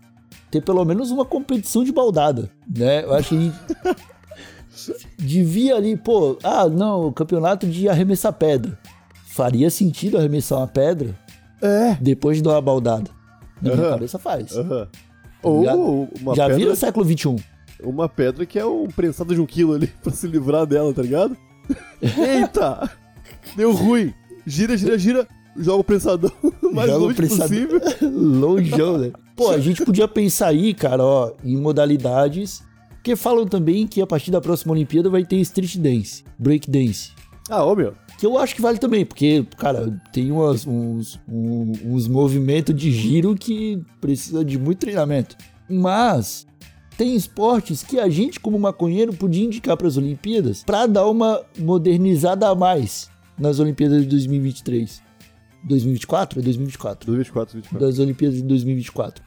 ter 0.51 0.61
pelo 0.63 0.85
menos 0.85 1.11
uma 1.11 1.25
competição 1.25 1.83
de 1.83 1.91
baldada, 1.93 2.51
né? 2.69 3.03
Eu 3.05 3.15
acho 3.15 3.31
que 3.31 3.53
devia 5.19 5.75
ali, 5.77 5.97
pô, 5.97 6.39
ah, 6.43 6.69
não, 6.69 7.07
o 7.07 7.13
campeonato 7.13 7.67
de 7.67 7.89
arremessar 7.89 8.33
pedra. 8.33 8.79
Faria 9.27 9.71
sentido 9.71 10.17
arremessar 10.19 10.59
uma 10.59 10.67
pedra 10.67 11.15
É. 11.61 11.95
depois 12.01 12.37
de 12.39 12.43
dar 12.43 12.51
uma 12.53 12.61
baldada. 12.63 13.11
Na 13.61 13.71
minha 13.75 13.83
Aham. 13.87 13.93
cabeça 13.95 14.19
faz. 14.19 14.57
Aham. 14.57 14.89
Já- 15.65 15.75
Ou 15.75 16.09
uma 16.21 16.35
Já 16.35 16.45
pedra. 16.45 16.57
vira 16.59 16.77
século 16.77 17.05
XXI. 17.05 17.37
Uma 17.83 18.09
pedra 18.09 18.47
que 18.47 18.59
é 18.59 18.65
um 18.65 18.87
prensado 18.89 19.35
de 19.35 19.41
um 19.41 19.47
quilo 19.47 19.75
ali 19.75 19.87
pra 20.03 20.13
se 20.13 20.27
livrar 20.27 20.67
dela, 20.67 20.93
tá 20.93 21.03
ligado? 21.03 21.37
Eita! 22.01 22.91
Deu 23.57 23.73
ruim. 23.73 24.13
Gira, 24.47 24.77
gira, 24.77 24.99
gira. 24.99 25.27
Joga 25.59 25.81
o 25.81 25.85
prensadão 25.85 26.31
o 26.63 26.71
mais 26.75 26.89
Joga 26.91 27.05
longe 27.05 27.17
prensador. 27.17 27.47
possível. 27.81 27.81
Longeão, 28.11 28.99
né? 28.99 29.13
Pô, 29.35 29.51
a 29.51 29.59
gente 29.59 29.85
podia 29.85 30.07
pensar 30.07 30.49
aí, 30.49 30.73
cara, 30.75 31.03
ó, 31.05 31.33
em 31.45 31.57
modalidades. 31.57 32.63
Porque 32.91 33.15
falam 33.17 33.47
também 33.47 33.87
que 33.87 34.01
a 34.03 34.07
partir 34.07 34.31
da 34.31 34.41
próxima 34.41 34.73
Olimpíada 34.73 35.09
vai 35.09 35.25
ter 35.25 35.37
street 35.37 35.77
dance, 35.79 36.25
break 36.39 36.71
dance. 36.71 37.13
Ah, 37.49 37.65
ô 37.65 37.75
meu. 37.77 37.95
Que 38.19 38.25
eu 38.25 38.39
acho 38.39 38.55
que 38.55 38.63
vale 38.63 38.79
também, 38.79 39.05
porque, 39.05 39.45
cara, 39.59 40.01
tem 40.13 40.31
umas- 40.33 40.67
uns, 40.67 41.21
um- 41.29 41.73
uns 41.85 42.09
movimentos 42.09 42.75
de 42.75 42.91
giro 42.91 43.35
que 43.35 43.83
precisa 44.01 44.45
de 44.45 44.59
muito 44.59 44.79
treinamento. 44.79 45.37
Mas 45.69 46.47
tem 46.97 47.15
esportes 47.15 47.83
que 47.83 47.99
a 48.01 48.09
gente, 48.09 48.41
como 48.41 48.59
maconheiro, 48.59 49.13
podia 49.13 49.45
indicar 49.45 49.77
para 49.77 49.87
as 49.87 49.97
Olimpíadas 49.99 50.65
para 50.65 50.87
dar 50.87 51.07
uma 51.09 51.43
modernizada 51.59 52.49
a 52.49 52.55
mais 52.55 53.11
nas 53.39 53.59
Olimpíadas 53.61 54.03
de 54.03 54.09
2023. 54.09 55.03
2024? 55.65 56.39
É 56.41 56.43
2024 56.43 57.07
2024, 57.07 57.57
2024. 57.57 57.87
das 57.87 57.99
Olimpíadas 57.99 58.37
de 58.39 58.45
2024. 58.45 59.23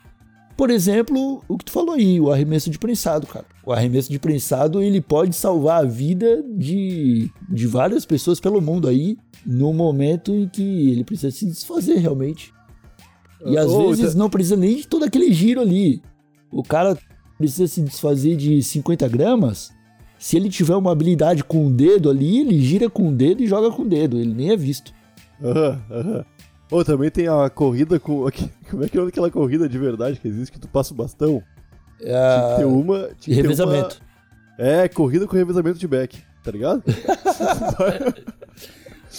Por 0.59 0.69
exemplo, 0.71 1.41
o 1.47 1.57
que 1.57 1.63
tu 1.63 1.71
falou 1.71 1.95
aí, 1.95 2.19
o 2.19 2.29
arremesso 2.29 2.69
de 2.69 2.77
prensado, 2.77 3.25
cara. 3.25 3.45
O 3.65 3.71
arremesso 3.71 4.11
de 4.11 4.19
prensado, 4.19 4.81
ele 4.81 4.99
pode 4.99 5.33
salvar 5.33 5.81
a 5.81 5.87
vida 5.87 6.43
de, 6.53 7.31
de 7.47 7.65
várias 7.65 8.05
pessoas 8.05 8.41
pelo 8.41 8.59
mundo 8.59 8.85
aí, 8.85 9.17
no 9.45 9.71
momento 9.71 10.35
em 10.35 10.49
que 10.49 10.91
ele 10.91 11.05
precisa 11.05 11.31
se 11.31 11.45
desfazer 11.45 11.99
realmente. 11.99 12.53
E 13.45 13.57
às 13.57 13.73
vezes 13.73 14.13
não 14.15 14.29
precisa 14.29 14.57
nem 14.57 14.75
de 14.75 14.85
todo 14.85 15.05
aquele 15.05 15.31
giro 15.31 15.61
ali. 15.61 16.01
O 16.51 16.61
cara 16.61 16.97
precisa 17.37 17.65
se 17.65 17.81
desfazer 17.81 18.35
de 18.35 18.61
50 18.61 19.07
gramas. 19.07 19.71
Se 20.17 20.35
ele 20.35 20.49
tiver 20.49 20.75
uma 20.75 20.91
habilidade 20.91 21.41
com 21.41 21.67
o 21.67 21.71
dedo 21.71 22.09
ali, 22.09 22.39
ele 22.39 22.59
gira 22.59 22.89
com 22.89 23.07
o 23.07 23.15
dedo 23.15 23.41
e 23.41 23.47
joga 23.47 23.71
com 23.71 23.83
o 23.83 23.87
dedo. 23.87 24.19
Ele 24.19 24.33
nem 24.33 24.49
é 24.49 24.57
visto. 24.57 24.91
Aham, 25.41 25.81
aham. 25.89 26.25
Ou 26.71 26.85
também 26.85 27.09
tem 27.09 27.27
a 27.27 27.49
corrida 27.49 27.99
com. 27.99 28.27
Como 28.69 28.83
é 28.83 28.89
que 28.89 28.97
é 28.97 29.01
aquela 29.01 29.31
corrida 29.31 29.67
de 29.67 29.77
verdade 29.77 30.19
que 30.19 30.27
existe 30.27 30.51
que 30.51 30.59
tu 30.59 30.67
passa 30.67 30.93
o 30.93 30.97
bastão? 30.97 31.41
É 32.01 32.15
a- 32.15 32.53
Tem 32.57 32.65
uma. 32.65 32.99
tinha 32.99 33.15
que 33.17 33.27
ter 33.35 33.41
revezamento. 33.41 33.99
uma- 34.57 34.65
É, 34.67 34.87
corrida 34.87 35.25
com 35.27 35.35
revezamento 35.35 35.79
de 35.79 35.87
back, 35.87 36.21
tá 36.43 36.51
ligado? 36.51 36.83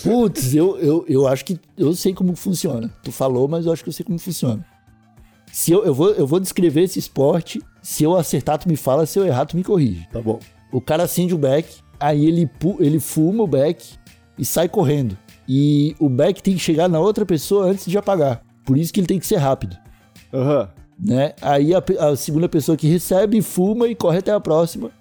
Putz, 0.03 0.55
eu, 0.55 0.79
eu, 0.79 1.05
eu 1.09 1.27
acho 1.27 1.45
que 1.45 1.59
eu 1.77 1.93
sei 1.95 2.15
como 2.15 2.35
funciona. 2.37 2.91
Tu 3.03 3.11
falou, 3.11 3.49
mas 3.49 3.67
eu 3.67 3.73
acho 3.73 3.83
que 3.83 3.89
eu 3.89 3.93
sei 3.93 4.05
como 4.05 4.19
funciona. 4.19 4.65
Se 5.53 5.73
eu, 5.73 5.85
eu, 5.85 5.93
vou, 5.93 6.11
eu 6.13 6.27
vou 6.27 6.39
descrever 6.39 6.83
esse 6.83 6.99
esporte. 6.99 7.61
Se 7.83 8.05
eu 8.05 8.17
acertar, 8.17 8.59
tu 8.59 8.69
me 8.69 8.77
fala. 8.77 9.05
Se 9.05 9.19
eu 9.19 9.27
errar, 9.27 9.47
tu 9.47 9.57
me 9.57 9.65
corrige. 9.65 10.07
tá 10.13 10.21
bom. 10.23 10.39
O 10.73 10.81
cara 10.81 11.03
acende 11.03 11.35
o 11.35 11.39
back, 11.39 11.79
aí 11.99 12.25
ele, 12.25 12.49
ele 12.79 13.01
fuma 13.01 13.43
o 13.43 13.47
back 13.49 13.95
e 14.39 14.45
sai 14.45 14.69
correndo. 14.69 15.19
E 15.53 15.97
o 15.99 16.09
back 16.09 16.41
tem 16.41 16.55
que 16.55 16.61
chegar 16.61 16.89
na 16.89 17.01
outra 17.01 17.27
pessoa 17.27 17.65
antes 17.65 17.87
de 17.87 17.99
apagar. 17.99 18.41
Por 18.65 18.79
isso 18.79 18.93
que 18.93 19.01
ele 19.01 19.09
tem 19.09 19.19
que 19.19 19.27
ser 19.27 19.39
rápido. 19.39 19.77
Aham. 20.33 20.69
né? 20.97 21.35
Aí 21.43 21.75
a, 21.75 21.83
a 22.09 22.15
segunda 22.15 22.49
pessoa 22.49 22.77
que 22.77 22.87
recebe 22.87 23.43
fuma 23.43 23.89
e 23.89 23.97
corre 23.97 24.19
até 24.19 24.31
a 24.31 24.39
próxima 24.39 24.93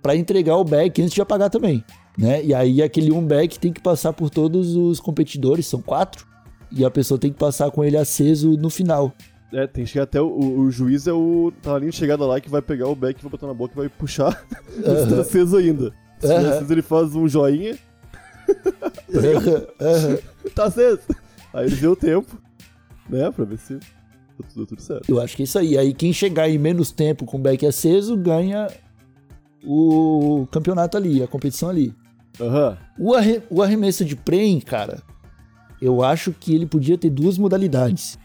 pra 0.00 0.16
entregar 0.16 0.56
o 0.56 0.64
back 0.64 1.02
antes 1.02 1.12
de 1.12 1.20
apagar 1.20 1.50
também, 1.50 1.84
né? 2.16 2.42
E 2.42 2.54
aí 2.54 2.82
aquele 2.82 3.12
um 3.12 3.20
back 3.20 3.58
tem 3.58 3.70
que 3.70 3.82
passar 3.82 4.14
por 4.14 4.30
todos 4.30 4.74
os 4.74 4.98
competidores, 4.98 5.66
são 5.66 5.82
quatro, 5.82 6.26
e 6.74 6.86
a 6.86 6.90
pessoa 6.90 7.20
tem 7.20 7.30
que 7.30 7.38
passar 7.38 7.70
com 7.70 7.84
ele 7.84 7.98
aceso 7.98 8.56
no 8.56 8.70
final. 8.70 9.12
É, 9.52 9.66
tem 9.66 9.84
que 9.84 9.90
chegar 9.90 10.04
até 10.04 10.22
o, 10.22 10.26
o, 10.26 10.60
o 10.60 10.70
juiz 10.70 11.06
é 11.06 11.12
o. 11.12 11.52
Tá 11.60 11.74
ali 11.74 11.90
de 11.90 11.96
chegada 11.96 12.24
lá 12.24 12.40
que 12.40 12.48
vai 12.48 12.62
pegar 12.62 12.88
o 12.88 12.94
back, 12.94 13.22
vai 13.22 13.30
botar 13.30 13.46
na 13.46 13.52
boca 13.52 13.74
e 13.74 13.76
vai 13.76 13.88
puxar. 13.90 14.42
Isso 14.78 15.10
tá 15.14 15.20
aceso 15.20 15.58
ainda. 15.58 15.92
Se 16.18 16.28
tiver 16.28 16.48
aceso, 16.48 16.72
ele 16.72 16.80
faz 16.80 17.14
um 17.14 17.28
joinha. 17.28 17.76
Tá 20.54 20.64
aceso. 20.64 21.00
Aí 21.52 21.66
ele 21.66 21.86
o 21.86 21.96
tempo, 21.96 22.38
né? 23.08 23.30
Pra 23.30 23.44
ver 23.44 23.58
se 23.58 23.74
tá 23.76 24.44
tudo, 24.52 24.66
tudo 24.66 24.80
certo. 24.80 25.08
Eu 25.08 25.20
acho 25.20 25.36
que 25.36 25.42
é 25.42 25.44
isso 25.44 25.58
aí. 25.58 25.76
Aí 25.78 25.92
quem 25.94 26.12
chegar 26.12 26.48
em 26.48 26.58
menos 26.58 26.90
tempo 26.90 27.24
com 27.24 27.36
o 27.36 27.40
back 27.40 27.64
aceso 27.66 28.16
ganha 28.16 28.68
o 29.64 30.46
campeonato 30.50 30.96
ali, 30.96 31.22
a 31.22 31.28
competição 31.28 31.68
ali. 31.68 31.94
Aham. 32.40 32.76
O, 32.98 33.14
arre- 33.14 33.42
o 33.50 33.62
arremesso 33.62 34.04
de 34.04 34.16
prem, 34.16 34.58
cara, 34.60 35.02
eu 35.80 36.02
acho 36.02 36.32
que 36.32 36.54
ele 36.54 36.66
podia 36.66 36.96
ter 36.96 37.10
duas 37.10 37.36
modalidades. 37.38 38.18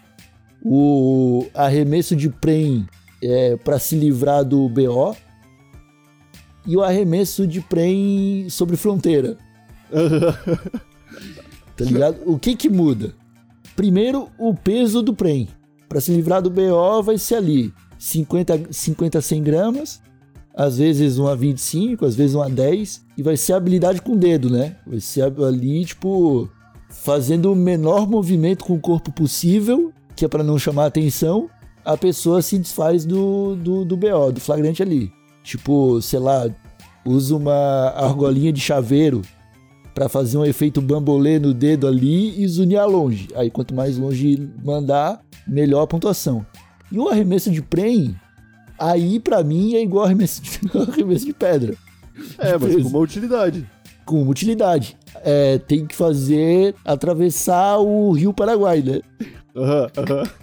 O 0.63 1.45
arremesso 1.53 2.15
de 2.15 2.29
prem 2.29 2.87
é, 3.21 3.55
para 3.57 3.77
se 3.79 3.95
livrar 3.95 4.43
do 4.43 4.67
BO 4.69 5.15
e 6.65 6.75
o 6.75 6.81
arremesso 6.83 7.45
de 7.45 7.61
prem 7.61 8.49
sobre 8.49 8.75
fronteira, 8.75 9.37
tá 11.75 11.83
ligado? 11.83 12.17
O 12.25 12.37
que 12.37 12.55
que 12.55 12.69
muda? 12.69 13.13
Primeiro, 13.75 14.29
o 14.37 14.53
peso 14.53 15.01
do 15.01 15.13
prem. 15.13 15.47
Para 15.87 16.01
se 16.01 16.11
livrar 16.11 16.41
do 16.41 16.49
BO 16.49 17.01
vai 17.03 17.17
ser 17.17 17.35
ali 17.35 17.73
50, 17.97 18.73
50 18.73 19.21
100 19.21 19.43
gramas, 19.43 20.01
às 20.53 20.79
vezes 20.79 21.17
um 21.19 21.27
a 21.27 21.35
25, 21.35 22.05
às 22.05 22.15
vezes 22.15 22.35
um 22.35 22.41
a 22.41 22.49
10, 22.49 23.05
e 23.17 23.23
vai 23.23 23.37
ser 23.37 23.53
habilidade 23.53 24.01
com 24.01 24.13
o 24.13 24.17
dedo, 24.17 24.49
né? 24.49 24.77
Vai 24.85 24.99
ser 24.99 25.21
ali, 25.21 25.85
tipo, 25.85 26.49
fazendo 26.89 27.51
o 27.51 27.55
menor 27.55 28.09
movimento 28.09 28.65
com 28.65 28.73
o 28.73 28.79
corpo 28.79 29.11
possível, 29.11 29.93
que 30.15 30.25
é 30.25 30.27
para 30.27 30.43
não 30.43 30.57
chamar 30.57 30.87
atenção, 30.87 31.49
a 31.85 31.95
pessoa 31.95 32.41
se 32.41 32.57
desfaz 32.57 33.05
do, 33.05 33.55
do, 33.55 33.85
do 33.85 33.95
BO, 33.95 34.31
do 34.31 34.41
flagrante 34.41 34.81
ali. 34.81 35.11
Tipo, 35.43 36.01
sei 36.01 36.19
lá, 36.19 36.49
usa 37.05 37.35
uma 37.35 37.93
argolinha 37.95 38.51
de 38.51 38.59
chaveiro 38.59 39.21
para 39.97 40.07
fazer 40.07 40.37
um 40.37 40.45
efeito 40.45 40.79
bambolê 40.79 41.39
no 41.39 41.55
dedo 41.55 41.87
ali 41.87 42.39
e 42.39 42.47
zuniar 42.47 42.87
longe. 42.87 43.29
Aí 43.33 43.49
quanto 43.49 43.73
mais 43.73 43.97
longe 43.97 44.47
mandar, 44.63 45.19
melhor 45.47 45.81
a 45.81 45.87
pontuação. 45.87 46.45
E 46.91 46.99
o 46.99 47.09
arremesso 47.09 47.49
de 47.49 47.63
prem, 47.63 48.15
aí 48.77 49.19
pra 49.19 49.43
mim 49.43 49.73
é 49.73 49.81
igual 49.81 50.05
arremesso 50.05 50.39
de, 50.43 50.59
arremesso 50.77 51.25
de 51.25 51.33
pedra, 51.33 51.73
É, 52.37 52.51
mas 52.59 52.75
peso. 52.75 52.83
com 52.83 52.89
uma 52.89 52.99
utilidade. 52.99 53.67
com 54.05 54.21
uma 54.21 54.29
utilidade. 54.29 54.95
É, 55.23 55.57
tem 55.57 55.83
que 55.87 55.95
fazer 55.95 56.75
atravessar 56.85 57.79
o 57.79 58.11
Rio 58.11 58.31
Paraguai, 58.31 58.83
né? 58.83 59.01
Aham, 59.55 59.89
aham. 59.97 60.23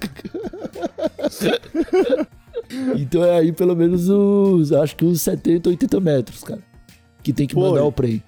Então 2.96 3.24
é 3.24 3.38
aí 3.38 3.52
pelo 3.52 3.76
menos 3.76 4.08
os, 4.08 4.72
acho 4.72 4.96
que 4.96 5.04
uns 5.04 5.20
70, 5.20 5.68
80 5.68 6.00
metros, 6.00 6.42
cara. 6.42 6.60
Que 7.22 7.32
tem 7.32 7.46
que 7.46 7.54
Pô, 7.54 7.60
mandar 7.60 7.84
o 7.84 7.92
prem. 7.92 8.20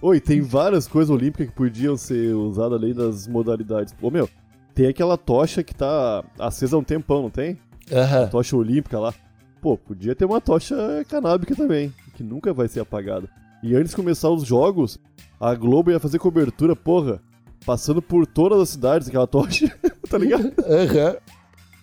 Oi, 0.00 0.20
tem 0.20 0.40
várias 0.40 0.86
coisas 0.86 1.10
olímpicas 1.10 1.48
que 1.48 1.52
podiam 1.52 1.96
ser 1.96 2.32
usadas 2.32 2.80
além 2.80 2.94
das 2.94 3.26
modalidades. 3.26 3.92
Ô, 4.00 4.12
meu, 4.12 4.30
tem 4.72 4.86
aquela 4.86 5.16
tocha 5.16 5.64
que 5.64 5.74
tá 5.74 6.24
acesa 6.38 6.76
há 6.76 6.78
um 6.78 6.84
tempão, 6.84 7.22
não 7.22 7.30
tem? 7.30 7.58
Aham. 7.92 8.28
Tocha 8.28 8.56
olímpica 8.56 9.00
lá. 9.00 9.12
Pô, 9.60 9.76
podia 9.76 10.14
ter 10.14 10.24
uma 10.24 10.40
tocha 10.40 10.76
canábica 11.08 11.56
também, 11.56 11.92
que 12.14 12.22
nunca 12.22 12.52
vai 12.52 12.68
ser 12.68 12.78
apagada. 12.78 13.28
E 13.60 13.74
antes 13.74 13.90
de 13.90 13.96
começar 13.96 14.30
os 14.30 14.44
jogos, 14.44 15.00
a 15.40 15.52
Globo 15.56 15.90
ia 15.90 15.98
fazer 15.98 16.20
cobertura, 16.20 16.76
porra, 16.76 17.20
passando 17.66 18.00
por 18.00 18.24
todas 18.24 18.60
as 18.60 18.68
cidades 18.68 19.08
aquela 19.08 19.26
tocha, 19.26 19.76
tá 20.08 20.16
ligado? 20.16 20.52
Aham. 20.60 21.16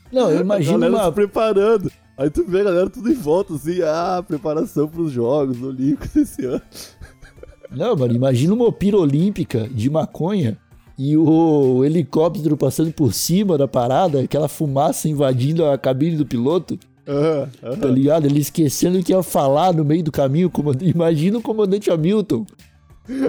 Não, 0.09 0.31
eu 0.31 0.37
a 0.37 0.41
imagino 0.41 0.79
galera 0.79 0.95
uma, 0.95 1.05
se 1.05 1.11
preparando. 1.11 1.91
Aí 2.17 2.29
tu 2.29 2.45
vê 2.47 2.61
a 2.61 2.63
galera 2.63 2.89
tudo 2.89 3.11
em 3.11 3.15
volta, 3.15 3.55
assim, 3.55 3.81
ah, 3.81 4.23
preparação 4.25 4.87
pros 4.87 5.11
jogos 5.11 5.61
olímpicos 5.61 6.15
esse 6.15 6.45
ano. 6.45 6.61
Não, 7.75 7.95
mano, 7.95 8.13
imagina 8.15 8.53
uma 8.53 8.71
pira 8.71 8.97
olímpica 8.97 9.67
de 9.69 9.89
maconha 9.89 10.57
e 10.97 11.17
o 11.17 11.83
helicóptero 11.83 12.55
passando 12.55 12.91
por 12.93 13.13
cima 13.13 13.57
da 13.57 13.67
parada, 13.67 14.21
aquela 14.21 14.47
fumaça 14.47 15.09
invadindo 15.09 15.65
a 15.65 15.77
cabine 15.77 16.15
do 16.15 16.25
piloto, 16.25 16.79
Aham, 17.07 17.49
tá 17.61 17.69
aham. 17.69 17.91
ligado? 17.93 18.25
Ele 18.25 18.39
esquecendo 18.39 18.97
o 18.97 19.03
que 19.03 19.11
ia 19.11 19.21
falar 19.21 19.73
no 19.73 19.85
meio 19.85 20.03
do 20.03 20.11
caminho. 20.11 20.51
Imagina 20.81 21.37
o 21.37 21.41
comandante 21.41 21.91
Hamilton 21.91 22.45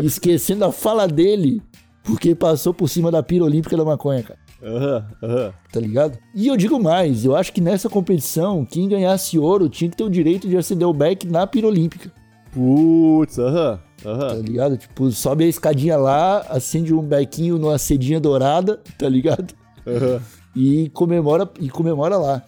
esquecendo 0.03 0.65
a 0.65 0.73
fala 0.73 1.07
dele 1.07 1.61
porque 2.03 2.35
passou 2.35 2.73
por 2.73 2.89
cima 2.89 3.11
da 3.11 3.23
pira 3.23 3.45
olímpica 3.45 3.77
da 3.77 3.85
maconha, 3.85 4.23
cara. 4.23 4.39
Aham, 4.63 5.05
aham. 5.23 5.53
Tá 5.71 5.81
ligado? 5.81 6.17
E 6.35 6.47
eu 6.47 6.57
digo 6.57 6.81
mais, 6.83 7.25
eu 7.25 7.37
acho 7.37 7.53
que 7.53 7.61
nessa 7.61 7.91
competição, 7.91 8.65
quem 8.65 8.89
ganhasse 8.89 9.39
ouro 9.39 9.69
tinha 9.69 9.91
que 9.91 9.97
ter 9.97 10.05
o 10.05 10.09
direito 10.11 10.49
de 10.49 10.57
acender 10.57 10.89
o 10.89 10.95
back 10.95 11.27
na 11.27 11.47
pira 11.47 11.67
olímpica. 11.67 12.11
Putz, 12.53 13.39
aham, 13.39 13.79
tá 14.07 14.27
aham. 14.27 14.35
ligado? 14.41 14.77
Tipo, 14.77 15.11
sobe 15.11 15.45
a 15.45 15.49
escadinha 15.49 15.97
lá, 15.97 16.41
acende 16.49 16.95
um 16.95 17.03
bequinho 17.03 17.59
numa 17.59 17.79
cedinha 17.79 18.21
dourada, 18.21 18.81
tá 18.99 19.09
ligado? 19.09 19.55
aham. 19.87 20.21
E 20.55 20.89
comemora, 20.91 21.49
e 21.61 21.69
comemora 21.69 22.17
lá. 22.17 22.43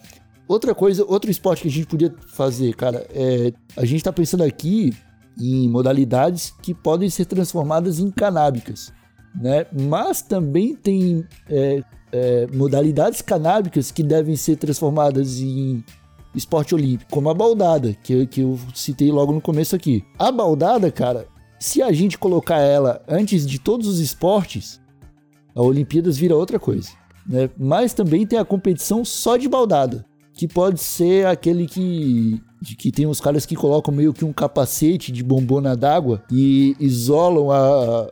Outra 0.47 0.73
coisa, 0.73 1.05
outro 1.07 1.29
esporte 1.29 1.61
que 1.61 1.67
a 1.67 1.71
gente 1.71 1.85
podia 1.85 2.13
fazer, 2.33 2.73
cara, 2.75 3.05
é. 3.13 3.53
A 3.77 3.85
gente 3.85 4.03
tá 4.03 4.11
pensando 4.11 4.43
aqui 4.43 4.91
em 5.39 5.69
modalidades 5.69 6.51
que 6.61 6.73
podem 6.73 7.07
ser 7.07 7.25
transformadas 7.25 7.99
em 7.99 8.09
canábicas, 8.09 8.91
né? 9.39 9.67
Mas 9.71 10.23
também 10.23 10.75
tem 10.75 11.23
é, 11.47 11.83
é, 12.11 12.47
modalidades 12.51 13.21
canábicas 13.21 13.91
que 13.91 14.01
devem 14.01 14.35
ser 14.35 14.55
transformadas 14.55 15.39
em 15.39 15.83
esporte 16.33 16.73
olímpico, 16.73 17.11
como 17.11 17.29
a 17.29 17.33
baldada, 17.33 17.93
que, 18.03 18.25
que 18.25 18.41
eu 18.41 18.59
citei 18.73 19.11
logo 19.11 19.31
no 19.31 19.41
começo 19.41 19.75
aqui. 19.75 20.03
A 20.17 20.31
baldada, 20.31 20.91
cara, 20.91 21.27
se 21.59 21.81
a 21.81 21.91
gente 21.91 22.17
colocar 22.17 22.59
ela 22.59 23.01
antes 23.07 23.45
de 23.45 23.59
todos 23.59 23.87
os 23.87 23.99
esportes, 23.99 24.79
a 25.53 25.61
Olimpíadas 25.61 26.17
vira 26.17 26.35
outra 26.35 26.57
coisa. 26.57 26.89
Né? 27.27 27.49
Mas 27.57 27.93
também 27.93 28.25
tem 28.25 28.39
a 28.39 28.45
competição 28.45 29.03
só 29.03 29.37
de 29.37 29.47
baldada, 29.47 30.05
que 30.33 30.47
pode 30.47 30.79
ser 30.79 31.27
aquele 31.27 31.67
que 31.67 32.41
de 32.61 32.75
que 32.75 32.91
tem 32.91 33.07
uns 33.07 33.21
caras 33.21 33.45
que 33.45 33.55
colocam 33.55 33.93
meio 33.93 34.13
que 34.13 34.25
um 34.25 34.33
capacete 34.33 35.11
de 35.11 35.23
bombona 35.23 35.77
d'água 35.77 36.21
e 36.29 36.75
isolam 36.77 37.51
a, 37.51 38.09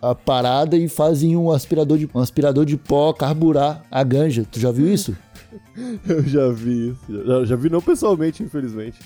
a 0.00 0.14
parada 0.14 0.76
e 0.76 0.88
fazem 0.88 1.36
um 1.36 1.50
aspirador 1.50 1.98
de 1.98 2.08
um 2.14 2.20
aspirador 2.20 2.64
de 2.64 2.76
pó 2.76 3.12
carburar 3.12 3.82
a 3.90 4.04
ganja. 4.04 4.46
Tu 4.50 4.60
já 4.60 4.70
viu 4.70 4.92
isso? 4.92 5.16
Eu 6.08 6.22
já 6.22 6.48
vi 6.50 6.90
isso. 6.90 7.26
Já, 7.26 7.44
já 7.44 7.56
vi 7.56 7.70
não 7.70 7.80
pessoalmente, 7.80 8.42
infelizmente. 8.42 8.98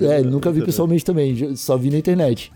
É, 0.00 0.22
nunca 0.22 0.52
vi 0.52 0.62
pessoalmente 0.62 1.04
também, 1.04 1.56
só 1.56 1.76
vi 1.76 1.90
na 1.90 1.98
internet. 1.98 2.52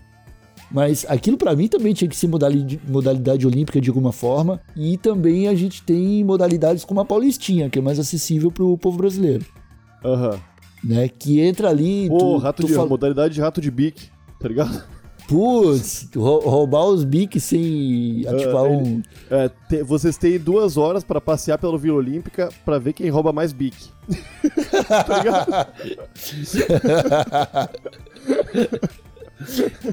Mas 0.71 1.05
aquilo 1.09 1.35
pra 1.37 1.55
mim 1.55 1.67
também 1.67 1.93
tinha 1.93 2.07
que 2.07 2.15
ser 2.15 2.27
modalidade, 2.27 2.79
modalidade 2.87 3.47
olímpica 3.47 3.81
de 3.81 3.89
alguma 3.89 4.11
forma. 4.11 4.61
E 4.75 4.97
também 4.97 5.47
a 5.47 5.55
gente 5.55 5.81
tem 5.83 6.23
modalidades 6.23 6.85
como 6.85 6.99
a 6.99 7.05
Paulistinha, 7.05 7.69
que 7.69 7.79
é 7.79 7.81
mais 7.81 7.97
acessível 7.99 8.51
pro 8.51 8.77
povo 8.77 8.97
brasileiro. 8.97 9.45
Aham. 10.05 10.39
Né? 10.83 11.07
Que 11.09 11.39
entra 11.41 11.69
ali. 11.69 12.07
Pô, 12.07 12.17
tu, 12.17 12.37
rato 12.37 12.61
tu 12.63 12.67
de, 12.67 12.73
fala, 12.73 12.87
modalidade 12.87 13.33
de 13.33 13.41
rato 13.41 13.59
de 13.59 13.69
bique, 13.71 14.07
tá 14.39 14.47
ligado? 14.47 14.83
Putz, 15.27 16.07
rou- 16.15 16.39
roubar 16.41 16.85
os 16.85 17.03
biques 17.03 17.43
sem 17.43 18.23
ativar 18.27 18.65
ele- 18.65 18.75
um. 18.75 19.01
É, 19.29 19.49
te- 19.69 19.83
vocês 19.83 20.17
têm 20.17 20.39
duas 20.39 20.75
horas 20.77 21.03
pra 21.03 21.19
passear 21.21 21.57
pela 21.59 21.77
Vila 21.77 21.97
Olímpica 21.97 22.49
pra 22.65 22.79
ver 22.79 22.93
quem 22.93 23.09
rouba 23.09 23.31
mais 23.33 23.51
bique. 23.53 23.89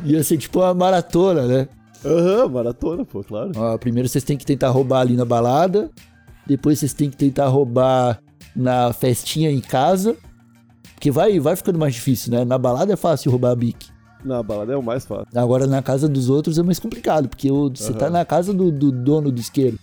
Ia 0.05 0.23
ser 0.23 0.39
tipo 0.39 0.61
uma 0.61 0.75
maratona, 0.75 1.47
né? 1.47 1.69
Aham, 2.05 2.49
maratona, 2.49 3.05
pô, 3.05 3.23
claro. 3.23 3.53
Ó, 3.57 3.79
primeiro 3.79 4.09
vocês 4.09 4.25
têm 4.25 4.37
que 4.37 4.47
tentar 4.47 4.69
roubar 4.71 5.01
ali 5.01 5.17
na 5.17 5.25
balada. 5.25 5.91
Depois 6.47 6.79
vocês 6.79 6.93
têm 6.93 7.11
que 7.11 7.17
tentar 7.17 7.49
roubar 7.49 8.21
na 8.55 8.93
festinha 8.93 9.51
em 9.51 9.61
casa. 9.61 10.17
Porque 10.95 11.11
vai, 11.11 11.39
vai 11.41 11.57
ficando 11.57 11.79
mais 11.79 11.95
difícil, 11.95 12.33
né? 12.33 12.45
Na 12.45 12.59
balada 12.59 12.93
é 12.93 12.97
fácil 12.97 13.31
roubar 13.31 13.51
a 13.51 13.57
bique. 13.57 13.89
Na 14.25 14.43
balada 14.43 14.73
é 14.73 14.77
o 14.77 14.83
mais 14.83 15.05
fácil. 15.05 15.27
Agora 15.35 15.67
na 15.67 15.83
casa 15.83 16.09
dos 16.09 16.29
outros 16.31 16.59
é 16.59 16.63
mais 16.63 16.79
complicado, 16.79 17.29
porque 17.29 17.51
você 17.51 17.93
tá 17.93 18.11
na 18.11 18.25
casa 18.25 18.53
do, 18.53 18.73
do 18.73 18.91
dono 18.91 19.31
do 19.31 19.41
isqueiro 19.41 19.79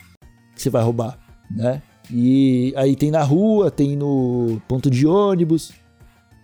que 0.55 0.61
você 0.61 0.69
vai 0.69 0.83
roubar, 0.83 1.17
né? 1.49 1.81
E 2.11 2.73
aí 2.75 2.95
tem 2.95 3.09
na 3.09 3.23
rua, 3.23 3.71
tem 3.71 3.95
no 3.95 4.61
ponto 4.67 4.89
de 4.89 5.07
ônibus. 5.07 5.71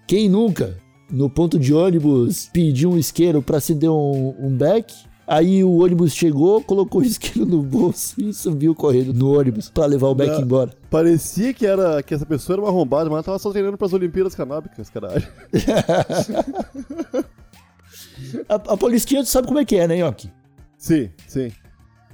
Quem 0.07 0.29
nunca 0.29 0.77
no 1.09 1.29
ponto 1.29 1.57
de 1.59 1.73
ônibus 1.73 2.49
pediu 2.51 2.91
um 2.91 2.97
isqueiro 2.97 3.41
pra 3.41 3.57
acender 3.57 3.89
um, 3.89 4.35
um 4.39 4.55
beck? 4.55 4.93
Aí 5.27 5.63
o 5.63 5.83
ônibus 5.83 6.13
chegou, 6.13 6.61
colocou 6.63 7.01
o 7.01 7.03
isqueiro 7.05 7.45
no 7.47 7.61
bolso 7.61 8.19
e 8.19 8.33
subiu 8.33 8.73
correndo 8.73 9.13
no 9.13 9.37
ônibus 9.37 9.69
pra 9.69 9.85
levar 9.85 10.07
o 10.07 10.15
beck 10.15 10.31
Não. 10.31 10.41
embora. 10.41 10.71
Parecia 10.89 11.53
que, 11.53 11.65
era, 11.65 12.01
que 12.01 12.13
essa 12.13 12.25
pessoa 12.25 12.55
era 12.55 12.61
uma 12.63 12.69
arrombada, 12.69 13.05
mas 13.09 13.17
ela 13.17 13.23
tava 13.23 13.39
só 13.39 13.51
treinando 13.51 13.77
pras 13.77 13.93
Olimpíadas 13.93 14.33
Canábicas, 14.33 14.89
caralho. 14.89 15.27
A, 18.47 18.55
a 18.55 18.77
tu 18.77 19.25
sabe 19.25 19.47
como 19.47 19.59
é 19.59 19.65
que 19.65 19.75
é, 19.75 19.87
né, 19.87 19.99
Yoki? 19.99 20.31
Sim, 20.77 21.09
sim, 21.27 21.51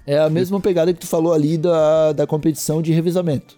É 0.05 0.17
a 0.17 0.29
mesma 0.29 0.59
pegada 0.59 0.93
que 0.93 0.99
tu 0.99 1.07
falou 1.07 1.33
ali 1.33 1.57
da, 1.57 2.13
da 2.13 2.27
competição 2.27 2.81
de 2.81 2.91
revezamento. 2.91 3.57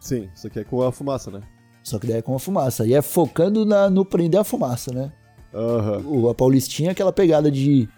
sim. 0.00 0.28
Isso 0.34 0.46
aqui 0.46 0.60
é 0.60 0.64
com 0.64 0.82
a 0.82 0.92
fumaça, 0.92 1.30
né? 1.30 1.40
Só 1.82 1.98
que 1.98 2.06
daí 2.06 2.16
é 2.18 2.22
com 2.22 2.34
a 2.34 2.38
fumaça. 2.38 2.86
E 2.86 2.94
é 2.94 3.02
focando 3.02 3.64
na- 3.66 3.90
no 3.90 4.04
prender 4.04 4.40
a 4.40 4.44
fumaça, 4.44 4.92
né? 4.92 5.12
Aham. 5.54 6.02
O, 6.06 6.28
a 6.28 6.34
Paulistinha 6.34 6.90
é 6.90 6.92
aquela 6.92 7.12
pegada 7.12 7.50
de 7.50 7.88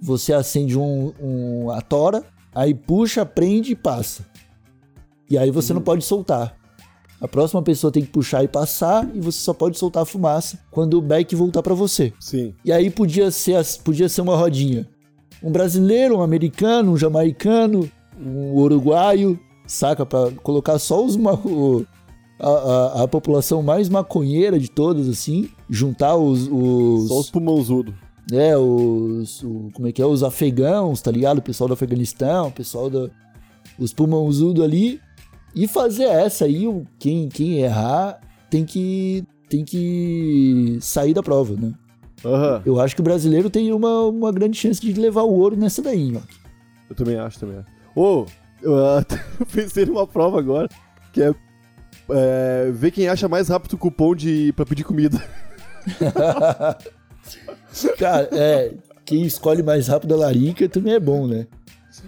você 0.00 0.32
acende 0.32 0.78
um, 0.78 1.12
um 1.20 1.70
a 1.70 1.80
tora, 1.80 2.22
aí 2.54 2.72
puxa, 2.74 3.26
prende 3.26 3.72
e 3.72 3.76
passa. 3.76 4.24
E 5.28 5.36
aí 5.36 5.50
você 5.50 5.74
não 5.74 5.82
pode 5.82 6.04
soltar. 6.04 6.56
A 7.20 7.26
próxima 7.26 7.60
pessoa 7.60 7.92
tem 7.92 8.04
que 8.04 8.10
puxar 8.10 8.44
e 8.44 8.48
passar, 8.48 9.04
e 9.12 9.20
você 9.20 9.40
só 9.40 9.52
pode 9.52 9.76
soltar 9.76 10.04
a 10.04 10.06
fumaça 10.06 10.56
quando 10.70 10.94
o 10.94 11.02
back 11.02 11.34
voltar 11.34 11.62
pra 11.64 11.74
você. 11.74 12.12
Sim. 12.20 12.54
E 12.64 12.70
aí 12.70 12.88
podia 12.90 13.30
ser, 13.32 13.60
podia 13.84 14.08
ser 14.08 14.20
uma 14.20 14.36
rodinha. 14.36 14.88
Um 15.42 15.50
brasileiro, 15.50 16.18
um 16.18 16.22
americano, 16.22 16.92
um 16.92 16.96
jamaicano, 16.96 17.90
um 18.18 18.52
uruguaio, 18.54 19.38
saca? 19.66 20.06
Pra 20.06 20.30
colocar 20.44 20.78
só 20.78 21.04
os 21.04 21.16
o- 21.16 21.84
a, 22.38 22.48
a- 22.48 23.02
a 23.04 23.08
população 23.08 23.62
mais 23.62 23.88
maconheira 23.88 24.58
de 24.58 24.70
todas, 24.70 25.08
assim. 25.08 25.50
Juntar 25.68 26.16
os. 26.16 26.48
os 26.50 27.08
Só 27.08 27.20
os 27.20 27.30
pulmãozudos. 27.30 27.94
é, 28.32 28.56
os. 28.56 29.42
o- 29.42 29.70
como 29.72 29.88
é 29.88 29.92
que 29.92 30.00
é? 30.02 30.06
Os 30.06 30.22
afegãos, 30.22 31.00
tá 31.02 31.10
ligado? 31.10 31.38
O 31.38 31.42
pessoal 31.42 31.68
do 31.68 31.74
Afeganistão, 31.74 32.48
o 32.48 32.52
pessoal 32.52 32.88
da. 32.90 33.08
Os 33.78 33.92
pulmãozudos 33.92 34.62
ali. 34.64 35.00
E 35.54 35.66
fazer 35.66 36.04
essa 36.04 36.44
aí, 36.44 36.64
quem, 36.98 37.28
quem 37.28 37.58
errar 37.60 38.20
tem 38.50 38.64
que. 38.64 39.24
Tem 39.48 39.64
que 39.64 40.76
sair 40.80 41.14
da 41.14 41.22
prova, 41.22 41.54
né? 41.56 41.72
Aham. 42.22 42.62
Eu 42.66 42.78
acho 42.80 42.94
que 42.94 43.00
o 43.00 43.04
brasileiro 43.04 43.48
tem 43.48 43.72
uma, 43.72 44.02
uma 44.02 44.30
grande 44.30 44.58
chance 44.58 44.78
de 44.80 44.92
levar 44.92 45.22
o 45.22 45.32
ouro 45.32 45.56
nessa 45.56 45.80
daí, 45.80 46.14
ó. 46.14 46.20
Eu 46.90 46.94
também 46.94 47.16
acho, 47.16 47.40
também 47.40 47.56
acho. 47.58 47.68
Ô, 47.96 48.26
eu 48.60 48.76
até 48.98 49.16
pensei 49.50 49.86
numa 49.86 50.06
prova 50.06 50.38
agora, 50.38 50.68
que 51.14 51.22
é, 51.22 51.34
é 52.10 52.70
ver 52.72 52.90
quem 52.90 53.08
acha 53.08 53.28
mais 53.28 53.48
rápido 53.48 53.74
o 53.74 53.78
cupom 53.78 54.14
de, 54.14 54.52
pra 54.54 54.66
pedir 54.66 54.84
comida. 54.84 55.22
Cara, 57.98 58.28
é. 58.32 58.74
Quem 59.04 59.22
escolhe 59.22 59.62
mais 59.62 59.88
rápido 59.88 60.14
a 60.14 60.18
larica 60.18 60.68
também 60.68 60.94
é 60.94 61.00
bom, 61.00 61.26
né? 61.26 61.46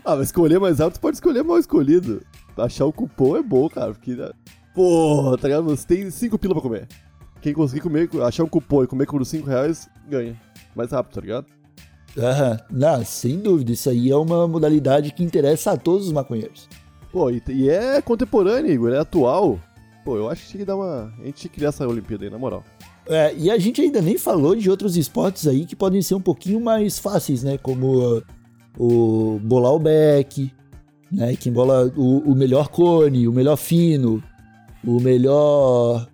Ah, 0.04 0.16
mas 0.16 0.26
escolher 0.26 0.58
mais 0.60 0.78
rápido, 0.78 0.94
você 0.94 1.00
pode 1.00 1.16
escolher 1.16 1.42
mal 1.42 1.58
escolhido. 1.58 2.22
Achar 2.56 2.84
o 2.84 2.92
cupom 2.92 3.36
é 3.36 3.42
bom, 3.42 3.68
cara, 3.68 3.92
porque... 3.92 4.14
né, 4.14 4.30
Porra, 4.74 5.38
tá 5.38 5.48
ligado? 5.48 5.64
Você 5.64 5.86
tem 5.86 6.10
5 6.10 6.38
pila 6.38 6.54
pra 6.54 6.62
comer. 6.62 6.86
Quem 7.40 7.54
conseguir 7.54 7.80
comer, 7.80 8.08
achar 8.22 8.44
um 8.44 8.48
cupom 8.48 8.84
e 8.84 8.86
comer 8.86 9.06
por 9.06 9.24
5 9.24 9.48
reais, 9.48 9.88
ganha. 10.08 10.38
Mais 10.74 10.92
rápido, 10.92 11.14
tá 11.14 11.20
ligado? 11.22 11.46
Aham. 12.18 12.58
Não, 12.70 13.04
sem 13.04 13.38
dúvida. 13.38 13.72
Isso 13.72 13.88
aí 13.88 14.10
é 14.10 14.16
uma 14.16 14.46
modalidade 14.46 15.12
que 15.12 15.24
interessa 15.24 15.72
a 15.72 15.76
todos 15.76 16.06
os 16.06 16.12
maconheiros. 16.12 16.68
Pô, 17.10 17.30
e, 17.30 17.42
e 17.48 17.68
é 17.68 18.00
contemporâneo, 18.02 18.70
Igor, 18.70 18.92
é 18.92 18.98
atual. 18.98 19.58
Pô, 20.04 20.16
eu 20.16 20.28
acho 20.28 20.42
que 20.42 20.48
tinha 20.50 20.60
que 20.60 20.64
dar 20.64 20.76
uma... 20.76 21.12
A 21.20 21.24
gente 21.24 21.34
tinha 21.34 21.50
que 21.50 21.56
criar 21.56 21.68
essa 21.68 21.86
Olimpíada 21.86 22.24
aí, 22.24 22.30
na 22.30 22.38
moral. 22.38 22.64
É, 23.06 23.34
e 23.36 23.50
a 23.50 23.58
gente 23.58 23.80
ainda 23.80 24.00
nem 24.00 24.16
falou 24.16 24.54
de 24.54 24.70
outros 24.70 24.96
esportes 24.96 25.46
aí 25.46 25.66
que 25.66 25.74
podem 25.74 26.00
ser 26.00 26.14
um 26.14 26.20
pouquinho 26.20 26.60
mais 26.60 26.98
fáceis, 26.98 27.42
né? 27.42 27.58
Como 27.58 28.18
uh, 28.18 28.22
o 28.78 29.40
bolar 29.42 29.72
o 29.72 29.78
beck, 29.78 30.52
né? 31.10 31.34
Quem 31.34 31.52
bola 31.52 31.92
o, 31.96 32.18
o 32.18 32.34
melhor 32.34 32.68
cone, 32.68 33.26
o 33.26 33.32
melhor 33.32 33.56
fino, 33.56 34.22
o 34.84 35.00
melhor 35.00 36.06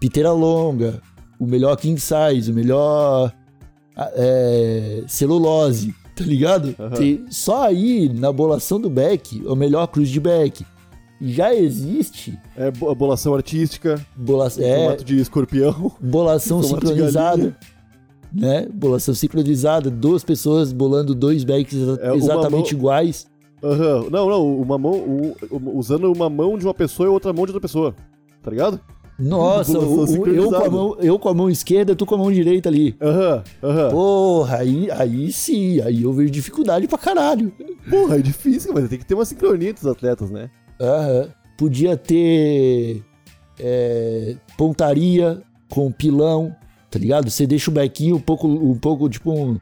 piteira 0.00 0.32
longa, 0.32 1.02
o 1.38 1.46
melhor 1.46 1.76
king 1.76 2.00
size, 2.00 2.50
o 2.50 2.54
melhor 2.54 3.32
ah, 3.96 4.10
é, 4.14 5.04
celulose, 5.06 5.94
tá 6.16 6.24
ligado? 6.24 6.74
Aham. 6.78 6.90
Tem- 6.96 7.26
só 7.30 7.64
aí, 7.64 8.08
na 8.08 8.32
bolação 8.32 8.80
do 8.80 8.88
beck, 8.88 9.42
o 9.46 9.54
melhor 9.54 9.86
cruz 9.88 10.08
de 10.08 10.20
beck. 10.20 10.64
Já 11.26 11.54
existe 11.54 12.38
É 12.56 12.70
bo- 12.70 12.94
bolação 12.94 13.34
artística, 13.34 14.04
bola, 14.14 14.48
é, 14.58 14.76
formato 14.76 15.04
de 15.04 15.18
escorpião. 15.20 15.90
bolação 16.00 16.60
sincronizada, 16.62 17.56
né? 18.32 18.66
Bolação 18.72 19.14
sincronizada, 19.14 19.90
duas 19.90 20.22
pessoas 20.22 20.72
bolando 20.72 21.14
dois 21.14 21.42
backs 21.44 21.78
É, 22.00 22.14
exatamente 22.14 22.72
mão- 22.74 22.80
iguais. 22.80 23.26
Aham. 23.62 24.06
Não, 24.10 24.28
não, 24.28 24.60
uma 24.60 24.76
mão. 24.76 24.92
um- 24.92 25.34
usando 25.78 26.12
uma 26.12 26.28
mão 26.28 26.58
de 26.58 26.64
uma 26.66 26.74
pessoa 26.74 27.06
e 27.06 27.10
outra 27.10 27.32
mão 27.32 27.46
de 27.46 27.52
outra 27.52 27.60
pessoa. 27.60 27.94
Tá 28.42 28.50
ligado? 28.50 28.78
Nossa, 29.18 29.78
o- 29.78 30.04
o- 30.04 30.26
eu, 30.26 30.50
com 30.50 30.56
a 30.56 30.68
mão, 30.70 30.96
eu 31.00 31.18
com 31.18 31.28
a 31.28 31.34
mão 31.34 31.48
esquerda, 31.48 31.94
tu 31.94 32.04
com 32.04 32.16
a 32.16 32.18
mão 32.18 32.32
direita 32.32 32.68
ali. 32.68 32.94
Aham, 33.00 33.42
aham. 33.62 33.90
Porra, 33.90 34.56
aí, 34.58 34.90
aí 34.90 35.32
sim, 35.32 35.80
aí 35.80 36.02
eu 36.02 36.12
vejo 36.12 36.30
dificuldade 36.32 36.86
pra 36.88 36.98
caralho. 36.98 37.52
Porra, 37.88 38.18
é 38.18 38.20
difícil, 38.20 38.72
mas 38.74 38.88
tem 38.88 38.98
que 38.98 39.06
ter 39.06 39.14
uma 39.14 39.24
sincronia 39.24 39.70
entre 39.70 39.82
os 39.86 39.90
atletas, 39.90 40.30
né? 40.30 40.50
Aham. 40.80 41.28
Podia 41.56 41.96
ter 41.96 43.02
é, 43.58 44.36
pontaria 44.58 45.40
com 45.70 45.90
pilão, 45.90 46.54
tá 46.90 46.98
ligado? 46.98 47.30
Você 47.30 47.46
deixa 47.46 47.70
o 47.70 47.74
bequinho 47.74 48.16
um 48.16 48.20
pouco, 48.20 48.48
um 48.48 48.76
pouco 48.76 49.08
tipo 49.08 49.32
um 49.32 49.58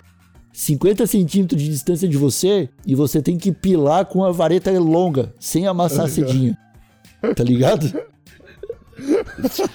50 0.52 1.06
centímetros 1.06 1.60
de 1.60 1.68
distância 1.68 2.08
de 2.08 2.16
você 2.16 2.68
e 2.86 2.94
você 2.94 3.22
tem 3.22 3.38
que 3.38 3.52
pilar 3.52 4.06
com 4.06 4.24
a 4.24 4.30
vareta 4.30 4.70
longa, 4.78 5.34
sem 5.38 5.66
amassar 5.66 6.06
a 6.06 6.08
cedinha. 6.08 6.56
Tá 7.34 7.44
ligado? 7.44 7.92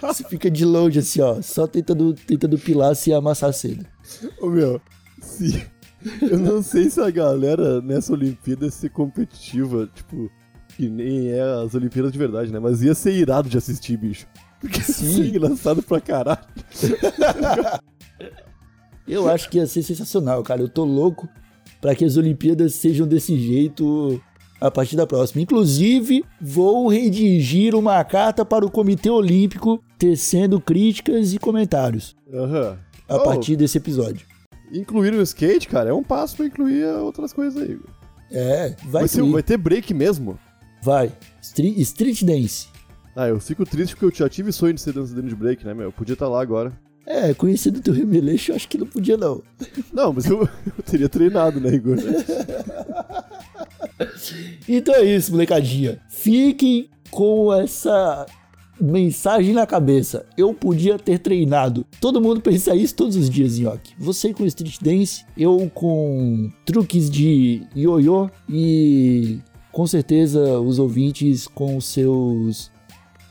Você 0.02 0.23
fica 0.23 0.50
de 0.50 0.63
longe 0.63 1.00
assim, 1.00 1.21
ó, 1.21 1.41
só 1.41 1.67
tentando, 1.67 2.13
tentando 2.13 2.58
pilar 2.58 2.95
sem 2.95 3.13
amassar 3.13 3.50
a 3.50 3.54
seda. 3.54 3.86
Ô 4.39 4.47
meu, 4.47 4.82
se. 5.21 5.65
Eu 6.21 6.38
não 6.38 6.62
sei 6.62 6.89
se 6.89 7.02
a 7.02 7.10
galera 7.10 7.82
nessa 7.82 8.13
Olimpíada 8.13 8.65
ia 8.65 8.71
ser 8.71 8.89
competitiva, 8.91 9.89
tipo, 9.93 10.30
que 10.78 10.88
nem 10.90 11.30
é 11.32 11.42
as 11.42 11.74
Olimpíadas 11.74 12.12
de 12.12 12.18
verdade, 12.20 12.52
né? 12.54 12.60
Mas 12.60 12.82
ia 12.84 12.94
ser 12.96 13.12
irado 13.13 13.50
de 13.50 13.58
assistir, 13.58 13.98
bicho. 13.98 14.28
Porque 14.62 14.78
ia 14.78 14.84
ser 14.86 15.26
engraçado 15.36 15.82
pra 15.84 16.00
caralho. 16.00 16.40
Eu 19.08 19.30
acho 19.30 19.50
que 19.50 19.58
ia 19.58 19.66
ser 19.68 19.84
sensacional, 19.84 20.44
cara. 20.44 20.62
Eu 20.62 20.70
tô 20.70 20.84
louco 20.84 21.28
pra 21.80 21.96
que 21.96 22.04
as 22.04 22.18
Olimpíadas 22.18 22.76
sejam 22.76 23.08
desse 23.08 23.38
jeito 23.38 24.22
a 24.60 24.70
partir 24.70 24.96
da 24.96 25.08
próxima. 25.08 25.42
Inclusive, 25.42 26.26
vou 26.42 26.88
redigir 26.90 27.74
uma 27.76 28.04
carta 28.04 28.44
para 28.44 28.66
o 28.66 28.72
Comitê 28.72 29.10
Olímpico 29.10 29.82
tecendo 29.98 30.60
críticas 30.60 31.34
e 31.34 31.40
comentários 31.40 32.16
Aham. 32.34 32.78
a 33.08 33.16
Oh, 33.16 33.24
partir 33.24 33.56
desse 33.56 33.78
episódio. 33.78 34.26
Incluir 34.72 35.13
o 35.13 35.22
skate, 35.22 35.68
cara, 35.70 35.90
é 35.92 35.94
um 35.94 36.04
passo 36.04 36.36
pra 36.38 36.46
incluir 36.46 36.84
outras 36.86 37.32
coisas 37.32 37.62
aí. 37.62 37.80
É, 38.30 38.76
vai 38.88 39.08
Vai, 39.08 39.32
vai 39.32 39.44
ter 39.44 39.56
break 39.58 39.94
mesmo? 39.94 40.38
Vai. 40.88 41.12
Street, 41.41 41.78
street 41.80 42.23
dance. 42.23 42.69
Ah, 43.13 43.28
eu 43.28 43.41
fico 43.41 43.65
triste 43.65 43.93
porque 43.93 44.06
eu 44.06 44.26
já 44.26 44.30
tive 44.30 44.54
sonho 44.54 44.73
de 44.73 44.80
ser 44.80 44.93
dançarino 44.93 45.28
de 45.28 45.36
break, 45.36 45.65
né, 45.65 45.73
meu? 45.73 45.88
Eu 45.88 45.91
podia 45.91 46.13
estar 46.13 46.30
lá 46.30 46.41
agora. 46.41 46.71
É, 47.06 47.34
conhecendo 47.34 47.82
teu 47.82 47.93
remeleixo, 47.93 48.52
eu 48.52 48.56
acho 48.56 48.69
que 48.69 48.78
não 48.78 48.88
podia, 48.88 49.17
não. 49.17 49.43
Não, 49.91 50.13
mas 50.13 50.28
eu, 50.28 50.43
eu 50.65 50.84
teria 50.86 51.10
treinado, 51.10 51.60
né, 51.60 51.73
Igor? 51.73 51.97
Então 54.69 54.93
é 54.93 55.04
isso, 55.04 55.32
molecadinha. 55.32 56.00
Fiquem 56.08 56.89
com 57.10 57.52
essa 57.52 58.26
mensagem 58.80 59.54
na 59.54 59.65
cabeça. 59.65 60.26
Eu 60.38 60.54
podia 60.54 61.00
ter 61.00 61.17
treinado. 61.17 61.86
Todo 62.00 62.21
mundo 62.21 62.39
pensa 62.39 62.76
isso 62.76 62.93
todos 62.93 63.15
os 63.15 63.30
dias, 63.30 63.58
Nhoque. 63.58 63.93
Você 63.97 64.34
com 64.34 64.45
street 64.45 64.78
dance, 64.82 65.26
eu 65.36 65.71
com 65.73 66.52
truques 66.63 67.10
de 67.10 67.63
ioiô 67.76 68.30
e 68.47 69.39
com 69.78 69.86
certeza 69.86 70.60
os 70.60 70.80
ouvintes 70.80 71.48
com 71.48 71.80
seus 71.80 72.72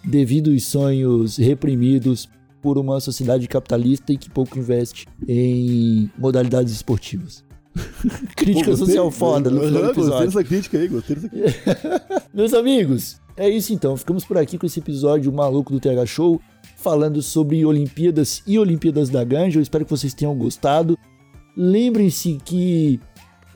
devidos 0.05 0.63
sonhos 0.63 1.39
reprimidos 1.39 2.29
por 2.63 2.79
uma 2.79 3.01
sociedade 3.01 3.49
capitalista 3.49 4.13
e 4.13 4.17
que 4.17 4.31
pouco 4.31 4.57
investe 4.57 5.09
em 5.27 6.09
modalidades 6.17 6.73
esportivas. 6.73 7.45
Crítica 8.37 8.71
Pô, 8.71 8.77
social 8.77 9.11
foda 9.11 9.51
no 9.51 9.59
final 9.61 9.73
do 9.73 9.79
Aham, 9.79 9.87
Gostei 9.87 10.03
episódio. 10.05 10.27
dessa 10.27 10.45
crítica 10.45 10.79
aí, 10.79 10.87
gostei 10.87 11.17
dessa 11.17 11.29
crítica. 11.29 12.23
Meus 12.33 12.55
amigos, 12.55 13.21
É 13.37 13.49
isso 13.49 13.73
então, 13.73 13.97
ficamos 13.97 14.25
por 14.25 14.39
aqui 14.39 14.57
com 14.57 14.67
esse 14.67 14.79
episódio 14.79 15.33
maluco 15.33 15.73
do 15.73 15.81
TH 15.81 16.07
Show, 16.07 16.41
falando 16.77 17.21
sobre 17.23 17.67
Olimpíadas 17.67 18.45
e 18.47 18.57
Olimpíadas 18.57 19.09
da 19.11 19.25
Ganja. 19.25 19.59
Eu 19.59 19.63
espero 19.65 19.85
que 19.85 19.91
vocês 19.91 20.15
tenham 20.15 20.39
gostado. 20.39 20.97
Lembrem-se 21.57 22.39
que 22.45 23.01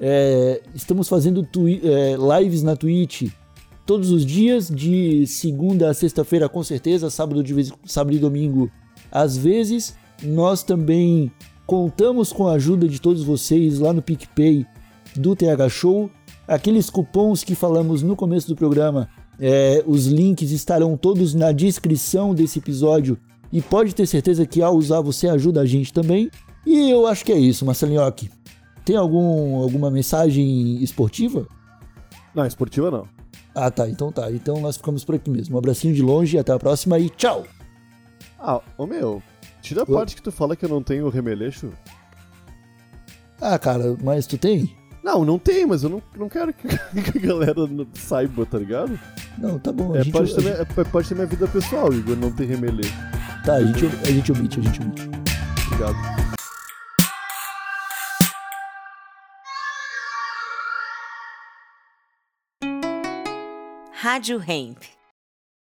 é, 0.01 0.63
estamos 0.75 1.09
fazendo 1.09 1.47
é, 1.83 2.17
lives 2.41 2.63
na 2.63 2.75
Twitch 2.75 3.31
todos 3.85 4.11
os 4.11 4.25
dias, 4.25 4.69
de 4.69 5.27
segunda 5.27 5.91
a 5.91 5.95
sexta-feira, 5.95 6.49
com 6.49 6.63
certeza, 6.63 7.11
sábado, 7.11 7.43
de 7.43 7.53
vez, 7.53 7.73
sábado 7.85 8.17
e 8.17 8.19
domingo, 8.19 8.71
às 9.11 9.37
vezes. 9.37 9.95
Nós 10.23 10.63
também 10.63 11.31
contamos 11.67 12.33
com 12.33 12.47
a 12.47 12.53
ajuda 12.53 12.89
de 12.89 13.01
todos 13.01 13.23
vocês 13.23 13.79
lá 13.79 13.93
no 13.93 14.01
PicPay 14.01 14.65
do 15.17 15.35
TH 15.35 15.69
Show. 15.69 16.11
Aqueles 16.47 16.89
cupons 16.89 17.45
que 17.45 17.55
falamos 17.55 18.03
no 18.03 18.17
começo 18.17 18.49
do 18.49 18.57
programa, 18.57 19.09
é, 19.39 19.83
os 19.87 20.07
links 20.07 20.51
estarão 20.51 20.97
todos 20.97 21.35
na 21.35 21.53
descrição 21.53 22.35
desse 22.35 22.59
episódio. 22.59 23.19
E 23.53 23.61
pode 23.61 23.95
ter 23.95 24.07
certeza 24.07 24.47
que 24.47 24.63
ao 24.63 24.77
usar 24.77 25.01
você 25.01 25.29
ajuda 25.29 25.63
a 25.63 25.67
gente 25.67 25.93
também. 25.93 26.31
E 26.65 26.91
eu 26.91 27.07
acho 27.07 27.25
que 27.25 27.33
é 27.33 27.39
isso, 27.39 27.67
Marcelinhoque. 27.67 28.31
Tem 28.91 28.97
algum, 28.97 29.55
alguma 29.63 29.89
mensagem 29.89 30.83
esportiva? 30.83 31.47
Não, 32.35 32.45
esportiva 32.45 32.91
não. 32.91 33.07
Ah, 33.55 33.71
tá. 33.71 33.89
Então 33.89 34.11
tá. 34.11 34.33
Então 34.33 34.61
nós 34.61 34.77
ficamos 34.77 35.05
por 35.05 35.15
aqui 35.15 35.31
mesmo. 35.31 35.55
Um 35.55 35.59
abracinho 35.61 35.95
de 35.95 36.03
longe, 36.03 36.37
até 36.37 36.53
a 36.53 36.59
próxima 36.59 36.99
e 36.99 37.09
tchau! 37.09 37.47
Ah, 38.37 38.61
ô 38.77 38.89
meu, 38.89 39.23
tira 39.63 39.85
a 39.85 39.87
parte 39.87 40.17
que 40.17 40.23
tu 40.23 40.33
fala 40.33 40.57
que 40.57 40.65
eu 40.65 40.69
não 40.69 40.83
tenho 40.83 41.09
remeleixo. 41.09 41.71
Ah, 43.41 43.57
cara, 43.61 43.97
mas 44.03 44.27
tu 44.27 44.37
tem? 44.37 44.77
Não, 45.05 45.25
não 45.25 45.39
tem, 45.39 45.65
mas 45.65 45.85
eu 45.85 45.89
não, 45.89 46.03
não 46.17 46.29
quero 46.29 46.53
que, 46.53 46.67
a 46.67 47.21
galera 47.25 47.61
saiba, 47.95 48.45
tá 48.45 48.59
ligado? 48.59 48.99
Não, 49.39 49.57
tá 49.57 49.71
bom. 49.71 49.95
É, 49.95 50.03
gente, 50.03 50.13
parte 50.13 50.35
da 50.35 50.43
minha, 50.43 50.55
é 50.55 50.85
parte 50.85 51.11
da 51.11 51.15
minha 51.15 51.27
vida 51.29 51.47
pessoal, 51.47 51.93
Igor, 51.93 52.17
não 52.17 52.33
tem 52.33 52.49
remeleixo. 52.49 52.93
Tá, 53.47 53.55
a 53.55 53.65
gente, 53.65 53.87
a 53.87 54.11
gente 54.11 54.33
omite, 54.33 54.59
a 54.59 54.63
gente 54.65 54.81
omite. 54.83 55.03
Obrigado. 55.69 56.30
Rádio 64.03 64.39
Hemp. 64.39 65.00